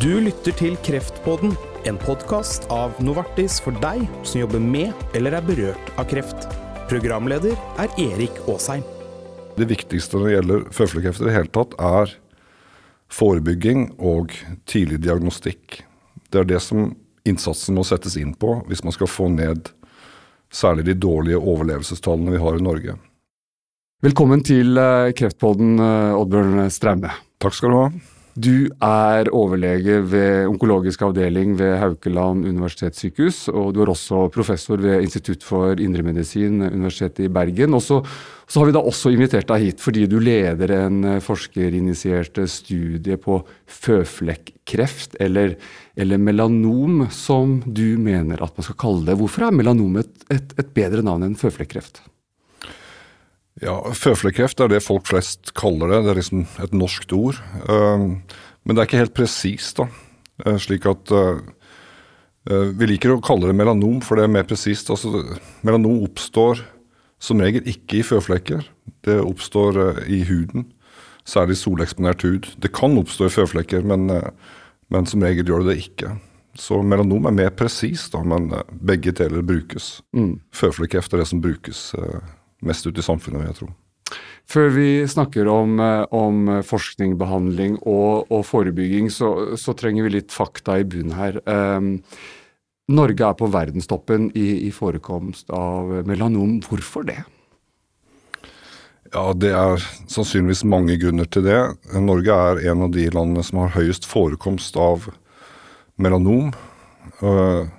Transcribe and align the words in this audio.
Du 0.00 0.14
lytter 0.16 0.54
til 0.56 0.78
Kreftpodden, 0.80 1.50
en 1.84 1.98
podkast 2.00 2.64
av 2.72 2.94
Novartis 3.04 3.58
for 3.60 3.76
deg 3.82 4.06
som 4.24 4.38
jobber 4.40 4.62
med 4.64 5.16
eller 5.18 5.34
er 5.36 5.44
berørt 5.44 5.88
av 6.00 6.06
kreft. 6.08 6.46
Programleder 6.88 7.58
er 7.82 7.90
Erik 8.00 8.38
Aasheim. 8.48 8.80
Det 9.58 9.66
viktigste 9.68 10.16
når 10.16 10.24
det 10.24 10.32
gjelder 10.32 10.62
føflekkreft 10.72 11.20
i 11.20 11.26
det 11.26 11.34
hele 11.34 11.52
tatt, 11.52 11.74
er 11.76 12.14
forebygging 13.12 13.90
og 13.98 14.32
tidlig 14.70 15.02
diagnostikk. 15.04 15.82
Det 16.32 16.40
er 16.46 16.48
det 16.48 16.62
som 16.64 16.94
innsatsen 17.28 17.76
må 17.76 17.84
settes 17.84 18.16
inn 18.16 18.32
på 18.32 18.54
hvis 18.70 18.80
man 18.86 18.96
skal 18.96 19.10
få 19.10 19.28
ned 19.34 19.68
særlig 20.48 20.86
de 20.88 20.94
dårlige 20.96 21.42
overlevelsestallene 21.42 22.38
vi 22.38 22.40
har 22.40 22.56
i 22.56 22.64
Norge. 22.64 22.96
Velkommen 24.00 24.40
til 24.48 24.80
eh, 24.80 25.10
Kreftpodden, 25.12 25.76
eh, 25.76 26.16
Oddbjørn 26.16 26.72
Straume. 26.72 27.12
Takk 27.36 27.58
skal 27.58 27.76
du 27.76 27.78
ha. 27.82 27.92
Du 28.40 28.70
er 28.80 29.28
overlege 29.36 29.98
ved 30.06 30.46
onkologisk 30.48 31.02
avdeling 31.04 31.56
ved 31.58 31.74
Haukeland 31.80 32.46
universitetssykehus, 32.48 33.48
og 33.50 33.74
du 33.74 33.80
er 33.82 33.90
også 33.92 34.28
professor 34.32 34.80
ved 34.80 35.02
Institutt 35.04 35.44
for 35.44 35.80
indremedisin, 35.82 36.62
Universitetet 36.62 37.26
i 37.26 37.32
Bergen. 37.32 37.74
Og 37.76 37.82
så, 37.82 37.98
har 38.54 38.68
vi 38.68 38.76
da 38.76 38.80
også 38.80 39.12
invitert 39.12 39.50
deg 39.50 39.64
hit 39.64 39.82
fordi 39.82 40.06
du 40.08 40.16
leder 40.22 40.72
en 40.78 41.02
eh, 41.16 41.18
forskerinitiert 41.24 42.38
studie 42.48 43.18
på 43.20 43.42
føflekkreft, 43.66 45.18
eller, 45.20 45.58
eller, 45.98 46.22
melanom, 46.30 47.08
som 47.12 47.58
du 47.66 47.98
mener 48.00 48.40
at 48.40 48.56
man 48.56 48.68
skal 48.68 48.80
kalle 48.86 49.04
det. 49.10 49.18
Hvorfor 49.20 49.48
er 49.48 49.58
melanom 49.58 50.00
et, 50.00 50.14
et, 50.30 50.56
et 50.56 50.72
bedre 50.80 51.04
navn 51.04 51.28
enn 51.28 51.36
føflekkreft? 51.38 52.04
Ja, 53.60 53.76
Føflekkreft 53.92 54.60
er 54.64 54.70
det 54.72 54.80
folk 54.80 55.08
flest 55.10 55.52
kaller 55.58 55.92
det. 55.92 56.04
Det 56.04 56.12
er 56.12 56.20
liksom 56.22 56.44
et 56.64 56.76
norskt 56.76 57.12
ord. 57.12 57.40
Uh, 57.68 58.16
men 58.64 58.76
det 58.76 58.80
er 58.80 58.88
ikke 58.88 59.02
helt 59.02 59.16
presist, 59.16 59.82
da. 59.82 59.88
Uh, 60.46 60.56
slik 60.60 60.88
at 60.88 61.12
uh, 61.12 61.42
Vi 62.48 62.88
liker 62.88 63.12
å 63.12 63.20
kalle 63.24 63.50
det 63.50 63.56
melanom, 63.58 64.00
for 64.04 64.16
det 64.16 64.24
er 64.24 64.32
mer 64.32 64.48
presist. 64.48 64.88
Altså, 64.92 65.26
melanom 65.66 66.00
oppstår 66.06 66.64
som 67.20 67.42
regel 67.44 67.68
ikke 67.68 68.00
i 68.00 68.06
føflekker. 68.06 68.64
Det 69.04 69.18
oppstår 69.20 69.76
i 70.08 70.22
huden, 70.24 70.64
særlig 71.28 71.58
soleksponert 71.60 72.24
hud. 72.24 72.48
Det 72.64 72.72
kan 72.72 72.96
oppstå 72.96 73.28
i 73.28 73.34
føflekker, 73.34 73.84
men, 73.84 74.08
men, 74.88 75.08
som 75.08 75.20
regel 75.20 75.44
gjør 75.44 75.66
det 75.66 75.74
det 75.74 75.84
ikke. 75.84 76.14
Så 76.56 76.80
melanom 76.80 77.28
er 77.28 77.36
mer 77.36 77.52
presist, 77.52 78.16
men 78.24 78.48
begge 78.72 79.12
deler 79.20 79.44
brukes. 79.44 79.98
Mm. 80.16 80.38
Føflekkreft 80.56 81.12
er 81.12 81.20
det 81.20 81.28
som 81.28 81.44
brukes 81.44 81.90
mest 82.66 82.86
ut 82.86 82.98
i 82.98 83.04
samfunnet, 83.04 83.40
vil 83.40 83.50
jeg 83.50 83.60
tro. 83.62 83.70
Før 84.50 84.72
vi 84.74 84.88
snakker 85.06 85.46
om, 85.46 85.78
eh, 85.78 86.04
om 86.10 86.48
forskning, 86.66 87.14
behandling 87.20 87.78
og, 87.86 88.26
og 88.32 88.44
forebygging, 88.48 89.10
så, 89.14 89.56
så, 89.60 89.74
trenger 89.78 90.08
vi 90.08 90.16
litt 90.16 90.34
fakta 90.34 90.80
i 90.80 90.86
bunnen 90.88 91.14
her. 91.14 91.38
Um, 91.46 91.98
Norge 92.90 93.22
er 93.22 93.36
på 93.38 93.46
verdenstoppen 93.52 94.32
i, 94.34 94.66
i, 94.66 94.70
forekomst 94.74 95.52
av 95.54 95.92
melanom. 96.08 96.58
Hvorfor 96.66 97.06
det? 97.06 97.20
Ja, 99.12 99.30
Det 99.34 99.52
er 99.54 99.86
sannsynligvis 100.10 100.64
mange 100.66 100.98
grunner 100.98 101.30
til 101.30 101.46
det. 101.46 101.60
Norge 101.94 102.34
er 102.50 102.64
en 102.72 102.82
av 102.88 102.90
de 102.94 103.06
landene 103.14 103.46
som 103.46 103.62
har 103.62 103.76
høyest 103.78 104.08
forekomst 104.10 104.74
av 104.74 105.06
melanom. 105.94 106.50
Uh, 107.22 107.70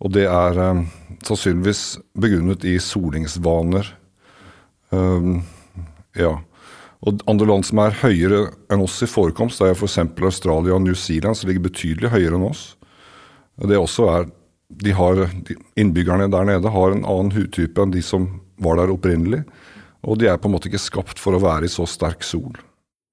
og 0.00 0.12
det 0.16 0.24
er 0.30 0.64
um, 0.72 0.86
sannsynligvis 1.26 1.98
begrunnet 2.16 2.64
i 2.64 2.78
solingsvaner 2.80 3.92
Um, 4.90 5.42
ja. 6.16 6.38
Og 7.06 7.20
andre 7.30 7.46
land 7.46 7.66
som 7.68 7.80
er 7.82 7.96
høyere 8.00 8.48
enn 8.72 8.82
oss 8.82 8.96
i 9.04 9.10
forekomst, 9.10 9.62
er 9.62 9.76
f.eks. 9.76 10.00
Australia 10.00 10.74
og 10.74 10.82
New 10.84 10.96
Zealand, 10.98 11.38
som 11.38 11.50
ligger 11.50 11.68
betydelig 11.68 12.10
høyere 12.14 12.38
enn 12.38 12.48
oss. 12.48 12.72
Det 13.58 13.78
også 13.78 14.08
er, 14.12 14.28
de 14.82 14.94
har, 14.94 15.24
Innbyggerne 15.78 16.28
der 16.30 16.46
nede 16.48 16.72
har 16.74 16.94
en 16.94 17.06
annen 17.06 17.34
hudtype 17.34 17.82
enn 17.82 17.94
de 17.94 18.02
som 18.04 18.28
var 18.62 18.80
der 18.80 18.92
opprinnelig. 18.94 19.44
Og 20.06 20.18
de 20.20 20.28
er 20.30 20.38
på 20.38 20.50
en 20.50 20.54
måte 20.56 20.70
ikke 20.70 20.82
skapt 20.82 21.22
for 21.22 21.34
å 21.34 21.42
være 21.42 21.66
i 21.66 21.72
så 21.72 21.86
sterk 21.88 22.26
sol. 22.26 22.54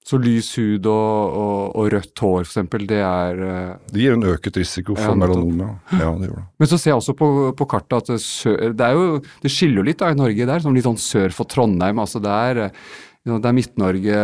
Så 0.05 0.19
lys 0.21 0.51
hud 0.59 0.85
og, 0.85 1.37
og, 1.41 1.61
og 1.79 1.87
rødt 1.95 2.21
hår 2.21 2.43
f.eks., 2.45 2.75
det 2.85 2.99
er 3.01 3.39
uh... 3.41 3.71
Det 3.89 4.03
gir 4.03 4.13
en 4.13 4.27
øket 4.35 4.59
risiko 4.61 4.93
for 4.93 5.15
ja, 5.15 5.17
melanom, 5.17 5.63
ja. 5.65 6.11
det 6.19 6.29
gjør 6.29 6.37
det. 6.37 6.43
Men 6.61 6.69
så 6.69 6.77
ser 6.77 6.91
jeg 6.91 6.99
også 6.99 7.15
på, 7.17 7.29
på 7.57 7.65
kartet 7.71 7.97
at 7.97 8.11
det, 8.13 8.19
sør, 8.21 8.67
det, 8.77 8.91
jo, 8.93 9.17
det 9.41 9.51
skiller 9.53 9.81
jo 9.81 9.87
litt 9.89 10.03
da 10.03 10.11
i 10.13 10.19
Norge 10.19 10.45
der, 10.45 10.61
som 10.61 10.77
litt 10.77 10.85
sånn 10.85 11.01
sør 11.01 11.33
for 11.33 11.49
Trondheim. 11.49 12.03
altså 12.03 12.21
Det 12.21 12.35
er, 12.51 12.61
det 13.25 13.49
er 13.49 13.57
Midt-Norge, 13.57 14.21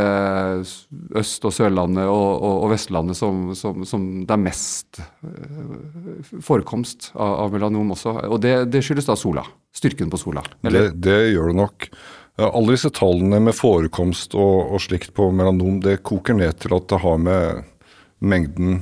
Øst- 1.17 1.49
og 1.49 1.57
Sørlandet 1.57 2.05
og, 2.05 2.29
og, 2.45 2.69
Vestlandet 2.75 3.17
som, 3.17 3.47
som, 3.57 3.81
som, 3.81 4.07
det 4.21 4.37
er 4.37 4.45
mest 4.45 5.01
uh, 5.01 6.37
forekomst 6.45 7.09
av, 7.15 7.47
av, 7.47 7.57
melanom 7.57 7.97
også. 7.97 8.19
Og 8.29 8.37
det, 8.45 8.53
det, 8.69 8.85
skyldes 8.85 9.09
da 9.09 9.17
sola. 9.17 9.49
Styrken 9.73 10.13
på 10.13 10.21
sola. 10.21 10.45
Det, 10.61 10.91
det 11.01 11.21
gjør 11.31 11.49
det 11.49 11.61
nok. 11.63 11.89
Alle 12.47 12.75
disse 12.75 12.91
tallene 12.95 13.41
med 13.43 13.55
forekomst 13.57 14.35
og, 14.37 14.71
og, 14.71 14.79
slikt 14.83 15.13
på 15.17 15.29
melanom, 15.35 15.79
det 15.83 16.01
koker 16.07 16.37
ned 16.37 16.57
til 16.63 16.75
at 16.77 16.87
det 16.89 17.01
har 17.03 17.21
med 17.21 17.67
mengden 18.21 18.81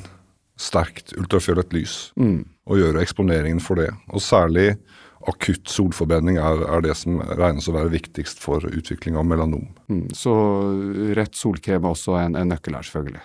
sterkt 0.60 1.14
ultrafiolett 1.16 1.72
lys 1.76 1.98
mm. 2.20 2.40
å 2.70 2.80
gjøre, 2.80 3.04
eksponeringen 3.04 3.62
for 3.64 3.80
det. 3.80 3.90
Og 4.12 4.24
særlig 4.24 4.74
akutt 5.28 5.68
solforbrenning 5.72 6.40
er, 6.40 6.64
er, 6.68 6.84
det 6.84 6.96
som 6.98 7.20
regnes 7.40 7.68
å 7.68 7.76
være 7.76 7.92
viktigst 7.94 8.40
for 8.44 8.64
utvikling 8.68 9.18
av 9.20 9.28
melanom. 9.28 9.68
Mm. 9.92 10.08
Så 10.16 10.34
rett 11.18 11.36
solkrem 11.36 11.84
er 11.84 11.96
også 11.96 12.16
en, 12.20 12.38
en 12.40 12.52
nøkkel 12.54 12.78
her, 12.78 12.88
selvfølgelig? 12.88 13.24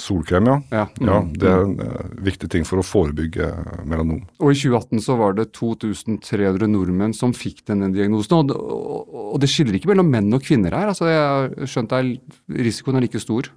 Solkrem, 0.00 0.48
ja. 0.48 0.56
Ja, 0.72 0.84
mm. 1.00 1.08
ja. 1.08 1.18
Det 1.42 1.48
er 1.50 1.64
en 1.64 1.76
uh, 1.80 2.10
viktig 2.24 2.48
ting 2.52 2.66
for 2.68 2.80
å 2.80 2.84
forebygge 2.86 3.48
melanom. 3.88 4.22
Og 4.40 4.52
I 4.52 4.58
2018 4.58 5.02
så 5.04 5.16
var 5.20 5.36
det 5.38 5.50
2300 5.56 6.68
nordmenn 6.70 7.14
som 7.16 7.34
fikk 7.36 7.64
denne 7.70 7.90
diagnosen. 7.94 8.52
Og, 8.54 9.36
det 9.40 9.50
skiller 9.50 9.76
ikke 9.76 9.92
mellom 9.92 10.10
menn 10.12 10.30
og 10.36 10.44
kvinner 10.44 10.74
her? 10.76 10.92
altså 10.92 11.08
Jeg 11.10 11.20
har 11.20 11.70
skjønt 11.70 11.96
at 11.96 12.38
risikoen 12.60 12.98
er 12.98 13.06
like 13.06 13.22
stor? 13.22 13.50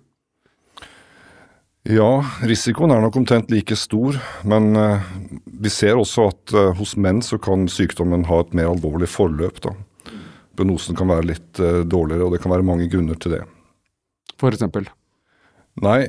Ja, 1.90 2.12
risikoen 2.48 2.94
er 2.96 3.02
nok 3.04 3.18
omtrent 3.20 3.52
like 3.52 3.78
stor. 3.80 4.20
Men 4.48 4.72
uh, 4.76 5.14
vi 5.46 5.72
ser 5.74 6.00
også 6.00 6.30
at 6.32 6.58
hos 6.80 6.98
menn 7.00 7.24
så 7.26 7.40
kan 7.42 7.70
sykdommen 7.72 8.28
ha 8.30 8.42
et 8.44 8.56
mer 8.58 8.72
alvorlig 8.74 9.12
forløp. 9.12 9.64
da. 9.64 9.76
Prognosen 10.54 10.98
kan 10.98 11.10
være 11.10 11.32
litt 11.32 11.58
dårligere, 11.90 12.28
og 12.28 12.36
det 12.36 12.44
kan 12.44 12.54
være 12.54 12.68
mange 12.68 12.86
grunner 12.92 13.18
til 13.18 13.40
det. 13.40 13.46
For 14.38 14.54
eksempel? 14.54 14.86
Nei, 15.82 16.04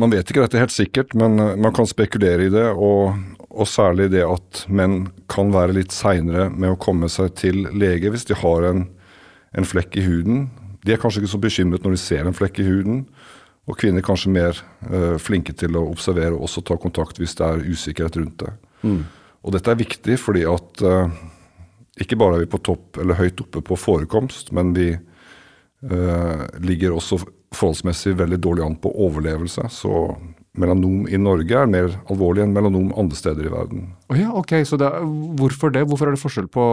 man 0.00 0.12
vet 0.12 0.30
ikke 0.30 0.40
dette 0.46 0.60
helt 0.60 0.72
sikkert, 0.72 1.12
men 1.18 1.36
eh, 1.40 1.56
man 1.60 1.74
kan 1.76 1.88
spekulere 1.88 2.46
i 2.46 2.52
det. 2.52 2.64
Og, 2.72 3.12
og 3.52 3.68
særlig 3.68 4.08
det 4.14 4.24
at 4.24 4.64
menn 4.72 5.10
kan 5.32 5.52
være 5.52 5.76
litt 5.76 5.92
seinere 5.92 6.48
med 6.48 6.72
å 6.72 6.80
komme 6.80 7.10
seg 7.12 7.34
til 7.40 7.66
lege 7.76 8.12
hvis 8.12 8.24
de 8.30 8.38
har 8.40 8.68
en, 8.70 8.86
en, 9.52 9.68
flekk 9.68 9.98
i 10.00 10.06
huden. 10.06 10.46
De 10.86 10.94
er 10.94 11.02
kanskje 11.02 11.22
ikke 11.22 11.34
så 11.34 11.42
bekymret 11.42 11.84
når 11.84 11.96
de 11.96 12.00
ser 12.00 12.24
en 12.26 12.36
flekk 12.36 12.62
i 12.62 12.68
huden. 12.70 13.04
Og 13.68 13.76
kvinner 13.78 14.02
kanskje 14.02 14.32
mer 14.34 14.56
øh, 14.88 15.18
flinke 15.22 15.52
til 15.54 15.76
å 15.78 15.84
observere 15.92 16.34
og 16.34 16.48
også 16.48 16.64
ta 16.66 16.74
kontakt 16.80 17.20
hvis 17.20 17.36
det 17.38 17.46
er 17.46 17.68
usikkerhet 17.68 18.16
rundt 18.18 18.40
det. 18.42 18.54
Mm. 18.82 19.04
Og 19.42 19.54
dette 19.54 19.70
er 19.70 19.78
viktig 19.78 20.16
fordi 20.18 20.42
at 20.48 20.82
øh, 20.82 21.12
ikke 22.02 22.18
bare 22.18 22.40
er 22.40 22.42
vi 22.42 22.50
på 22.50 22.62
topp 22.64 22.98
eller 22.98 23.20
høyt 23.20 23.44
oppe 23.44 23.62
på 23.68 23.78
forekomst, 23.78 24.50
men 24.56 24.72
vi 24.74 24.88
øh, 24.96 26.42
ligger 26.64 26.96
også 26.96 27.20
forholdsmessig 27.56 28.16
veldig 28.18 28.38
dårlig 28.42 28.64
an 28.66 28.78
på 28.80 28.92
overlevelse. 29.06 29.68
Så 29.72 30.04
melanom 30.58 31.06
i 31.08 31.20
Norge 31.20 31.56
er 31.56 31.70
mer 31.70 31.90
alvorlig 32.12 32.44
enn 32.44 32.54
melanom 32.54 32.92
andre 32.98 33.18
steder 33.18 33.48
i 33.48 33.52
verden. 33.52 33.88
Oh 34.12 34.18
ja, 34.18 34.30
ok, 34.36 34.58
så 34.68 34.78
det, 34.80 34.90
Hvorfor 35.38 35.72
det? 35.72 35.86
Hvorfor 35.88 36.10
er 36.10 36.16
det 36.16 36.22
forskjell 36.22 36.48
på, 36.52 36.64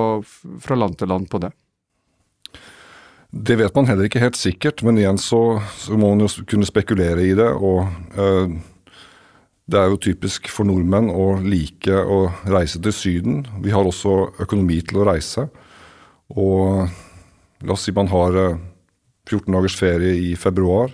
fra 0.63 0.77
land 0.79 0.99
til 0.99 1.11
land 1.11 1.29
på 1.31 1.41
det? 1.43 1.53
Det 3.29 3.59
vet 3.59 3.75
man 3.77 3.85
heller 3.85 4.07
ikke 4.07 4.23
helt 4.23 4.39
sikkert, 4.39 4.81
men 4.81 4.97
igjen 4.97 5.19
så, 5.21 5.59
så 5.77 5.93
må 5.93 6.09
man 6.15 6.25
jo 6.25 6.45
kunne 6.49 6.65
spekulere 6.65 7.27
i 7.27 7.35
det. 7.37 7.49
og 7.53 7.85
øh, 8.17 8.55
Det 9.69 9.77
er 9.79 9.91
jo 9.91 10.01
typisk 10.01 10.49
for 10.49 10.65
nordmenn 10.65 11.11
å 11.13 11.35
like 11.45 11.93
å 11.93 12.23
reise 12.49 12.81
til 12.81 12.95
Syden. 12.95 13.43
Vi 13.61 13.69
har 13.69 13.85
også 13.85 14.41
økonomi 14.41 14.79
til 14.81 15.03
å 15.03 15.05
reise. 15.11 15.45
Og 16.33 16.89
la 17.61 17.75
oss 17.75 17.85
si 17.85 17.93
man 17.93 18.09
har 18.09 18.33
øh, 18.33 18.57
14 19.29 19.55
dagers 19.55 19.77
ferie 19.77 20.17
i 20.29 20.33
februar. 20.39 20.93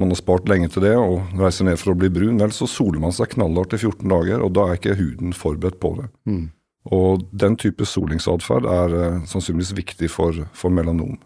Man 0.00 0.10
har 0.10 0.18
spart 0.18 0.48
lenge 0.50 0.70
til 0.74 0.82
det 0.82 0.94
og 0.98 1.36
reiser 1.38 1.68
ned 1.68 1.78
for 1.78 1.92
å 1.92 1.98
bli 1.98 2.10
brun. 2.10 2.40
Vel, 2.40 2.54
så 2.54 2.66
soler 2.70 3.02
man 3.02 3.14
seg 3.14 3.30
knallhardt 3.36 3.76
i 3.76 3.80
14 3.80 4.10
dager, 4.10 4.42
og 4.42 4.54
da 4.56 4.66
er 4.66 4.80
ikke 4.80 4.96
huden 4.98 5.34
forberedt 5.36 5.78
på 5.82 5.92
det. 6.00 6.08
Mm. 6.26 6.48
Og 6.94 7.22
den 7.32 7.54
type 7.60 7.86
solingsatferd 7.88 8.66
er 8.68 8.96
uh, 8.98 9.22
sannsynligvis 9.28 9.72
viktig 9.78 10.10
for, 10.12 10.42
for, 10.56 10.74
melanom. 10.74 11.16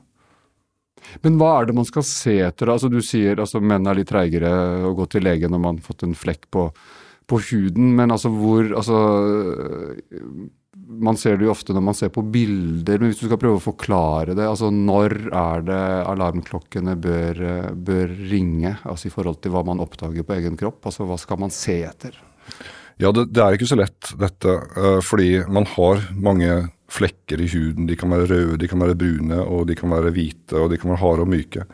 Men 1.24 1.38
hva 1.40 1.54
er 1.56 1.68
det 1.68 1.78
man 1.78 1.88
skal 1.88 2.04
se 2.06 2.36
etter? 2.44 2.70
Altså 2.70 2.90
Du 2.92 3.00
sier 3.02 3.40
altså 3.40 3.62
menn 3.62 3.88
er 3.88 3.98
litt 3.98 4.10
treigere 4.10 4.52
å 4.86 4.92
gå 4.98 5.08
til 5.10 5.24
lege 5.26 5.50
når 5.50 5.62
man 5.64 5.80
har 5.80 5.88
fått 5.88 6.04
en 6.06 6.14
flekk 6.18 6.46
på, 6.54 6.68
på 7.30 7.40
huden, 7.48 7.94
men 7.96 8.12
altså 8.14 8.30
hvor 8.34 8.68
altså 8.68 8.98
man 10.88 11.18
ser 11.20 11.36
det 11.36 11.44
jo 11.44 11.52
ofte 11.52 11.74
når 11.76 11.84
man 11.84 11.96
ser 11.96 12.10
på 12.12 12.24
bilder, 12.32 12.98
men 12.98 13.10
hvis 13.10 13.20
du 13.20 13.26
skal 13.26 13.40
prøve 13.40 13.58
å 13.60 13.64
forklare 13.64 14.34
det, 14.36 14.46
altså 14.48 14.70
når 14.72 15.14
er 15.28 15.66
det 15.66 15.82
alarmklokkene 16.08 16.96
bør, 16.96 17.42
bør 17.76 18.14
ringe? 18.30 18.78
Altså 18.88 19.10
i 19.10 19.12
forhold 19.12 19.42
til 19.44 19.52
hva 19.52 19.64
man 19.68 19.82
oppdager 19.84 20.24
på 20.24 20.38
egen 20.38 20.56
kropp, 20.60 20.80
altså 20.88 21.04
hva 21.08 21.18
skal 21.20 21.42
man 21.44 21.52
se 21.54 21.80
etter? 21.84 22.16
Ja, 22.98 23.12
det, 23.14 23.28
det 23.30 23.44
er 23.44 23.54
ikke 23.54 23.68
så 23.70 23.78
lett 23.78 24.12
dette, 24.18 24.54
uh, 24.74 24.98
fordi 25.04 25.44
man 25.46 25.68
har 25.76 26.02
mange 26.16 26.64
flekker 26.90 27.40
i 27.44 27.50
huden. 27.52 27.86
De 27.86 27.96
kan 27.98 28.10
være 28.10 28.30
røde, 28.30 28.56
de 28.58 28.68
kan 28.70 28.80
være 28.82 28.96
brune, 28.98 29.42
og 29.44 29.68
de 29.68 29.76
kan 29.78 29.92
være 29.92 30.14
hvite, 30.16 30.56
og 30.56 30.72
de 30.72 30.80
kan 30.80 30.94
være 30.94 31.02
harde 31.04 31.26
og 31.26 31.30
myke. 31.30 31.66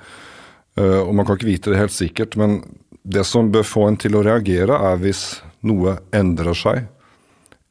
Uh, 0.74 1.00
og 1.06 1.14
man 1.14 1.28
kan 1.28 1.38
ikke 1.38 1.52
vite 1.52 1.72
det 1.72 1.80
helt 1.80 1.94
sikkert, 1.94 2.36
men 2.40 2.58
det 3.04 3.24
som 3.28 3.52
bør 3.54 3.64
få 3.68 3.86
en 3.88 4.00
til 4.00 4.18
å 4.18 4.24
reagere, 4.26 4.76
er 4.90 5.00
hvis 5.00 5.22
noe 5.64 5.96
endrer 6.12 6.56
seg 6.58 6.84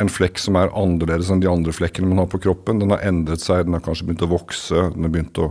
en 0.04 0.12
flekk 0.12 0.42
som 0.42 0.58
er 0.60 0.74
annerledes 0.78 1.32
enn 1.32 1.42
de 1.44 1.50
andre 1.52 1.74
flekkene 1.76 2.10
man 2.10 2.24
har 2.24 2.30
på 2.32 2.42
kroppen. 2.44 2.82
Den 2.82 2.94
har 2.94 3.04
endret 3.08 3.44
seg, 3.44 3.66
den 3.68 3.78
har 3.78 3.84
kanskje 3.86 4.10
begynt 4.10 4.26
å 4.26 4.34
vokse, 4.34 4.90
den 4.96 5.08
har 5.08 5.14
begynt 5.14 5.40
å, 5.42 5.50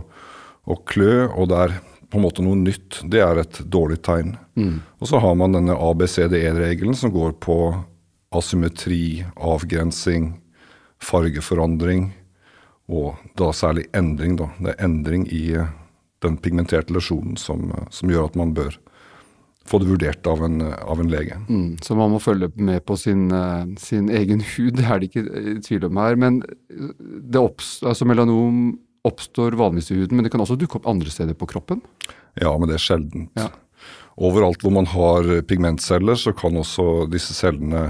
å 0.69 0.77
klø, 0.89 1.27
og 1.31 1.49
det 1.51 1.59
er 1.65 1.75
på 2.13 2.19
en 2.19 2.25
måte 2.27 2.45
noe 2.45 2.59
nytt. 2.59 3.01
Det 3.09 3.23
er 3.25 3.41
et 3.41 3.59
dårlig 3.73 4.03
tegn. 4.05 4.35
Mm. 4.59 4.77
Og 5.01 5.09
så 5.09 5.21
har 5.23 5.33
man 5.39 5.55
denne 5.55 5.77
ABCDE-regelen 5.77 6.97
som 6.97 7.13
går 7.13 7.33
på 7.41 7.57
asymmetri, 8.33 9.23
avgrensing, 9.33 10.35
fargeforandring, 11.01 12.11
og 12.93 13.17
da 13.39 13.49
særlig 13.55 13.87
endring. 13.97 14.37
Da. 14.37 14.51
Det 14.59 14.73
er 14.73 14.85
endring 14.85 15.25
i 15.33 15.45
den 16.23 16.37
pigmenterte 16.37 16.93
lesjonen 16.95 17.37
som, 17.39 17.71
som 17.91 18.11
gjør 18.11 18.29
at 18.29 18.37
man 18.39 18.53
bør 18.55 18.77
få 19.69 19.79
det 19.79 19.87
vurdert 19.87 20.27
av 20.27 20.43
en, 20.43 20.61
av 20.61 20.99
en 20.99 21.11
lege. 21.11 21.37
Mm, 21.47 21.77
så 21.83 21.95
man 21.95 22.11
må 22.11 22.19
følge 22.23 22.49
med 22.59 22.83
på 22.87 22.97
sin, 22.99 23.29
eh, 23.31 23.65
sin, 23.79 24.09
egen 24.11 24.43
hud, 24.53 24.75
det 24.79 24.87
er 24.87 24.99
det 24.99 25.11
ikke 25.11 25.23
i 25.23 25.57
tvil 25.63 25.87
om 25.87 26.01
her. 26.01 26.19
Men 26.19 26.41
det 26.69 27.41
oppstår, 27.41 27.93
altså 27.93 28.07
melanom 28.09 28.65
oppstår 29.07 29.57
vanligvis 29.59 29.91
i 29.91 29.99
huden, 29.99 30.17
men 30.17 30.27
det 30.27 30.31
kan 30.33 30.43
også 30.43 30.59
dukke 30.59 30.79
opp 30.79 30.87
andre 30.87 31.11
steder 31.11 31.35
på 31.35 31.47
kroppen? 31.51 31.81
Ja, 32.39 32.53
men 32.57 32.69
det 32.69 32.77
er 32.77 32.85
sjeldent. 32.85 33.31
Ja. 33.39 33.49
Overalt 34.15 34.63
hvor 34.63 34.71
man 34.75 34.87
har 34.87 35.27
pigmentceller, 35.49 36.15
så 36.19 36.31
kan 36.37 36.55
også 36.59 37.05
disse 37.11 37.35
cellene 37.35 37.81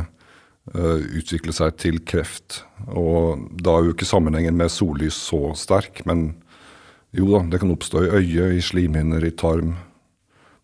uh, 0.73 0.99
utvikle 1.13 1.53
seg 1.53 1.75
til 1.77 1.99
kreft. 2.07 2.63
Og 2.87 3.43
da 3.61 3.75
er 3.75 3.89
jo 3.89 3.93
ikke 3.93 4.09
sammenhengen 4.09 4.57
med 4.57 4.73
sollys 4.73 5.19
så 5.29 5.51
sterk, 5.59 6.01
men 6.09 6.31
jo 7.13 7.29
da, 7.29 7.43
det 7.51 7.61
kan 7.61 7.75
oppstå 7.75 8.07
i 8.07 8.11
øyet, 8.17 8.57
i 8.57 8.65
slimhinner, 8.65 9.21
i 9.21 9.35
tarm. 9.37 9.75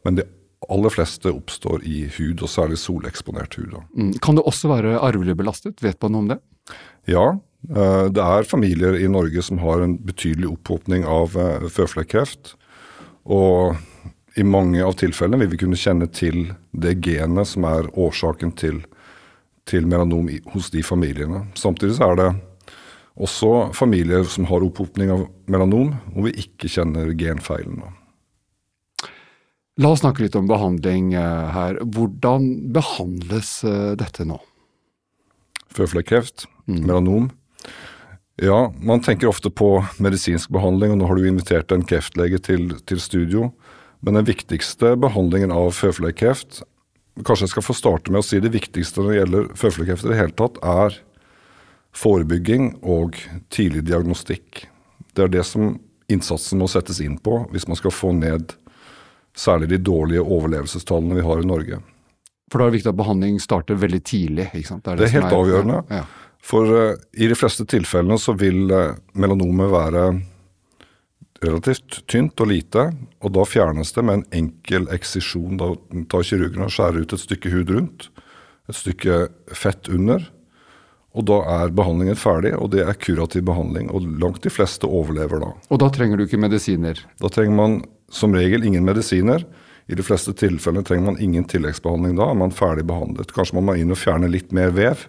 Men 0.07 0.17
det 0.17 0.25
aller 0.69 0.93
fleste 0.93 1.31
oppstår 1.33 1.83
i 1.87 2.03
hud, 2.17 2.43
og 2.45 2.51
særlig 2.51 2.79
soleksponert 2.81 3.57
hud. 3.59 3.75
Mm. 3.97 4.13
Kan 4.23 4.37
det 4.37 4.45
også 4.47 4.71
være 4.71 4.99
arvelig 5.01 5.37
belastet? 5.39 5.81
Vet 5.83 5.99
man 6.03 6.15
noe 6.15 6.25
om 6.25 6.31
det? 6.33 6.39
Ja, 7.09 7.25
eh, 7.69 8.05
det 8.13 8.25
er 8.25 8.49
familier 8.49 8.97
i 8.99 9.09
Norge 9.11 9.43
som 9.45 9.61
har 9.63 9.83
en 9.83 9.97
betydelig 10.05 10.51
opphopning 10.53 11.07
av 11.09 11.37
eh, 11.39 11.69
føflekkreft. 11.73 12.53
Og 13.29 13.77
i 14.39 14.45
mange 14.45 14.83
av 14.85 14.95
tilfellene 14.99 15.41
vil 15.43 15.53
vi 15.53 15.63
kunne 15.65 15.79
kjenne 15.79 16.07
til 16.13 16.51
det 16.71 16.99
genet 17.05 17.49
som 17.49 17.65
er 17.67 17.89
årsaken 17.97 18.53
til, 18.59 18.83
til 19.69 19.89
melanom 19.89 20.29
hos 20.53 20.69
de 20.73 20.85
familiene. 20.85 21.47
Samtidig 21.57 21.97
så 21.97 22.11
er 22.11 22.21
det 22.21 22.29
også 23.19 23.73
familier 23.75 24.23
som 24.29 24.47
har 24.47 24.63
opphopning 24.63 25.11
av 25.11 25.25
melanom, 25.51 25.95
hvor 26.13 26.29
vi 26.29 26.37
ikke 26.45 26.71
kjenner 26.71 27.11
genfeilen. 27.19 27.81
La 29.79 29.93
oss 29.93 30.01
snakke 30.03 30.25
litt 30.25 30.35
om 30.35 30.47
behandling 30.49 31.13
eh, 31.15 31.51
her. 31.55 31.77
Hvordan 31.95 32.49
behandles 32.75 33.59
eh, 33.63 33.93
dette 33.99 34.25
nå? 34.27 34.41
Føflekkreft, 35.71 36.49
mm. 36.67 36.81
melanom. 36.81 37.29
Ja, 38.43 38.73
man 38.75 39.03
tenker 39.03 39.31
ofte 39.31 39.51
på 39.51 39.77
medisinsk 39.99 40.51
behandling, 40.51 40.91
og 40.93 40.99
nå 40.99 41.07
har 41.07 41.19
du 41.19 41.27
invitert 41.27 41.71
en 41.71 41.85
kreftlege 41.87 42.41
til, 42.43 42.73
til 42.91 42.99
studio. 43.03 43.49
Men 44.03 44.19
den 44.19 44.27
viktigste 44.27 44.93
behandlingen 44.99 45.51
av 45.55 45.73
føflekkreft 45.75 46.63
Kanskje 47.25 47.49
jeg 47.49 47.51
skal 47.51 47.63
få 47.65 47.73
starte 47.75 48.13
med 48.13 48.21
å 48.21 48.23
si 48.23 48.37
det 48.39 48.53
viktigste 48.53 49.01
når 49.01 49.09
det 49.09 49.15
gjelder 49.17 49.47
føflekkreft 49.59 50.05
i 50.05 50.11
det 50.13 50.19
hele 50.21 50.35
tatt, 50.39 50.55
er 50.63 50.95
forebygging 51.91 52.69
og 52.79 53.17
tidlig 53.51 53.83
diagnostikk. 53.89 54.61
Det 55.11 55.25
er 55.25 55.33
det 55.33 55.43
som 55.43 55.73
innsatsen 56.07 56.61
må 56.61 56.69
settes 56.71 57.01
inn 57.03 57.17
på 57.19 57.41
hvis 57.51 57.67
man 57.67 57.75
skal 57.75 57.91
få 57.91 58.13
ned 58.15 58.53
Særlig 59.39 59.69
de 59.71 59.79
dårlige 59.79 60.23
overlevelsestallene 60.23 61.19
vi 61.19 61.25
har 61.25 61.41
i 61.41 61.47
Norge. 61.47 61.79
For 62.49 62.59
da 62.59 62.65
er 62.65 62.71
det 62.71 62.79
viktig 62.79 62.91
at 62.91 62.97
behandling 62.99 63.37
starter 63.43 63.77
veldig 63.79 64.01
tidlig? 64.03 64.49
ikke 64.51 64.71
sant? 64.71 64.83
Det 64.83 64.91
er, 64.91 64.97
det 64.97 65.05
det 65.05 65.09
er 65.09 65.15
helt 65.19 65.29
er, 65.29 65.37
avgjørende. 65.37 65.83
Ja. 65.93 66.01
For 66.49 66.73
uh, 66.73 66.97
i 67.13 67.29
de 67.29 67.37
fleste 67.37 67.65
tilfellene 67.69 68.17
så 68.19 68.33
vil 68.39 68.71
uh, 68.71 68.97
melanomet 69.13 69.71
være 69.71 70.03
relativt 71.43 72.01
tynt 72.11 72.41
og 72.43 72.49
lite, 72.51 72.89
og 73.23 73.31
da 73.35 73.45
fjernes 73.47 73.93
det 73.95 74.03
med 74.03 74.19
en 74.19 74.25
enkel 74.41 74.89
eksisjon. 74.91 75.59
Da 75.61 75.71
tar 76.11 76.25
kirurgen 76.27 76.65
og 76.65 76.73
skjærer 76.73 77.05
ut 77.05 77.15
et 77.15 77.23
stykke 77.23 77.53
hud 77.53 77.71
rundt, 77.75 78.09
et 78.69 78.75
stykke 78.75 79.21
fett 79.55 79.87
under, 79.93 80.25
og 81.17 81.25
da 81.29 81.39
er 81.63 81.71
behandlingen 81.73 82.19
ferdig, 82.19 82.51
og 82.59 82.73
det 82.75 82.83
er 82.85 82.97
kurativ 83.01 83.45
behandling. 83.47 83.87
Og 83.95 84.05
langt 84.21 84.43
de 84.45 84.51
fleste 84.53 84.87
overlever 84.87 85.41
da. 85.41 85.53
Og 85.71 85.79
da 85.81 85.89
trenger 85.93 86.19
du 86.19 86.27
ikke 86.27 86.41
medisiner? 86.41 86.99
Da 87.21 87.31
trenger 87.33 87.55
man 87.57 87.79
som 88.13 88.35
regel 88.35 88.65
ingen 88.65 88.85
medisiner. 88.87 89.45
I 89.89 89.97
de 89.97 90.05
fleste 90.05 90.33
tilfellene 90.37 90.85
trenger 90.85 91.11
man 91.11 91.21
ingen 91.21 91.47
tilleggsbehandling 91.49 92.17
da, 92.19 92.29
er 92.29 92.37
man 92.37 92.53
ferdig 92.53 92.85
behandlet. 92.89 93.33
Kanskje 93.33 93.57
man 93.57 93.69
må 93.69 93.77
inn 93.79 93.93
og 93.93 93.97
fjerne 93.97 94.29
litt 94.29 94.53
mer 94.53 94.73
vev, 94.75 95.07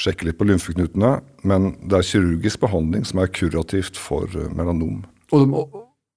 sjekke 0.00 0.30
litt 0.30 0.38
på 0.40 0.48
lymfeknutene, 0.48 1.18
men 1.48 1.74
det 1.84 1.98
er 1.98 2.08
kirurgisk 2.08 2.62
behandling 2.64 3.04
som 3.08 3.20
er 3.20 3.32
kurativt 3.36 4.00
for 4.00 4.32
eh, 4.32 4.48
melanom. 4.56 5.02
Og, 5.36 5.52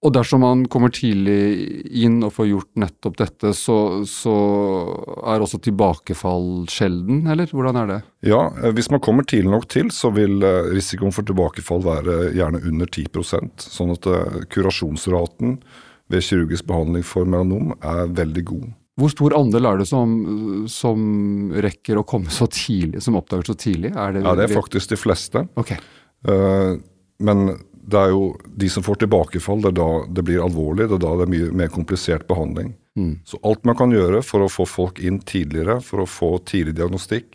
og 0.04 0.12
dersom 0.14 0.44
man 0.44 0.66
kommer 0.70 0.92
tidlig 0.94 1.88
inn 2.04 2.20
og 2.26 2.34
får 2.36 2.50
gjort 2.50 2.70
nettopp 2.84 3.16
dette, 3.22 3.54
så, 3.58 3.78
så, 4.10 4.36
er 5.26 5.42
også 5.42 5.62
tilbakefall 5.66 6.68
sjelden, 6.70 7.24
eller 7.32 7.50
hvordan 7.50 7.80
er 7.82 7.90
det? 7.90 8.00
Ja, 8.30 8.44
eh, 8.62 8.74
hvis 8.76 8.92
man 8.94 9.02
kommer 9.06 9.26
tidlig 9.26 9.54
nok 9.54 9.68
til, 9.72 9.90
så 9.96 10.12
vil 10.14 10.44
eh, 10.46 10.72
risikoen 10.76 11.16
for 11.16 11.26
tilbakefall 11.26 11.82
være 11.86 12.20
gjerne 12.38 12.62
under 12.68 12.92
10% 12.92 13.66
sånn 13.66 13.96
at 13.96 14.10
kurasjonsraten 14.54 15.60
ved 16.14 16.26
kirurgisk 16.26 16.68
behandling 16.70 17.06
for 17.08 17.26
melanom 17.26 17.74
er 17.82 18.12
veldig 18.14 18.44
god. 18.46 18.74
Hvor 18.96 19.12
stor 19.12 19.34
andel 19.36 19.68
er 19.68 19.82
det 19.82 19.88
som, 19.90 20.12
som 20.72 21.00
rekker 21.66 22.00
å 22.00 22.06
komme 22.08 22.32
så 22.32 22.48
tidlig, 22.48 23.02
som 23.04 23.18
oppdager 23.20 23.50
så 23.52 23.56
tidlig? 23.60 23.92
Er 23.92 24.16
det, 24.16 24.22
ja, 24.24 24.36
det 24.40 24.46
er 24.48 24.56
faktisk 24.56 24.94
de 24.94 25.00
fleste. 25.00 25.44
Okay. 25.60 25.82
Uh, 26.24 26.78
men 27.20 27.58
det 27.86 28.00
er 28.00 28.10
jo 28.14 28.22
de 28.58 28.70
som 28.72 28.84
får 28.86 28.96
tilbakefall, 29.04 29.62
det 29.62 29.70
er 29.74 29.78
da 29.78 29.90
det 30.18 30.24
blir 30.26 30.44
alvorlig. 30.44 30.88
Det 30.90 30.96
er 30.98 31.04
da 31.04 31.12
det 31.20 31.26
er 31.28 31.34
mye 31.36 31.50
mer 31.64 31.70
komplisert 31.74 32.26
behandling. 32.30 32.70
Mm. 32.98 33.14
Så 33.28 33.36
alt 33.46 33.62
man 33.68 33.78
kan 33.78 33.94
gjøre 33.94 34.20
for 34.26 34.40
å 34.42 34.52
få 34.52 34.66
folk 34.70 35.00
inn 35.04 35.20
tidligere, 35.22 35.82
for 35.86 35.98
å 36.02 36.10
få 36.10 36.30
tidlig 36.48 36.76
diagnostikk, 36.80 37.30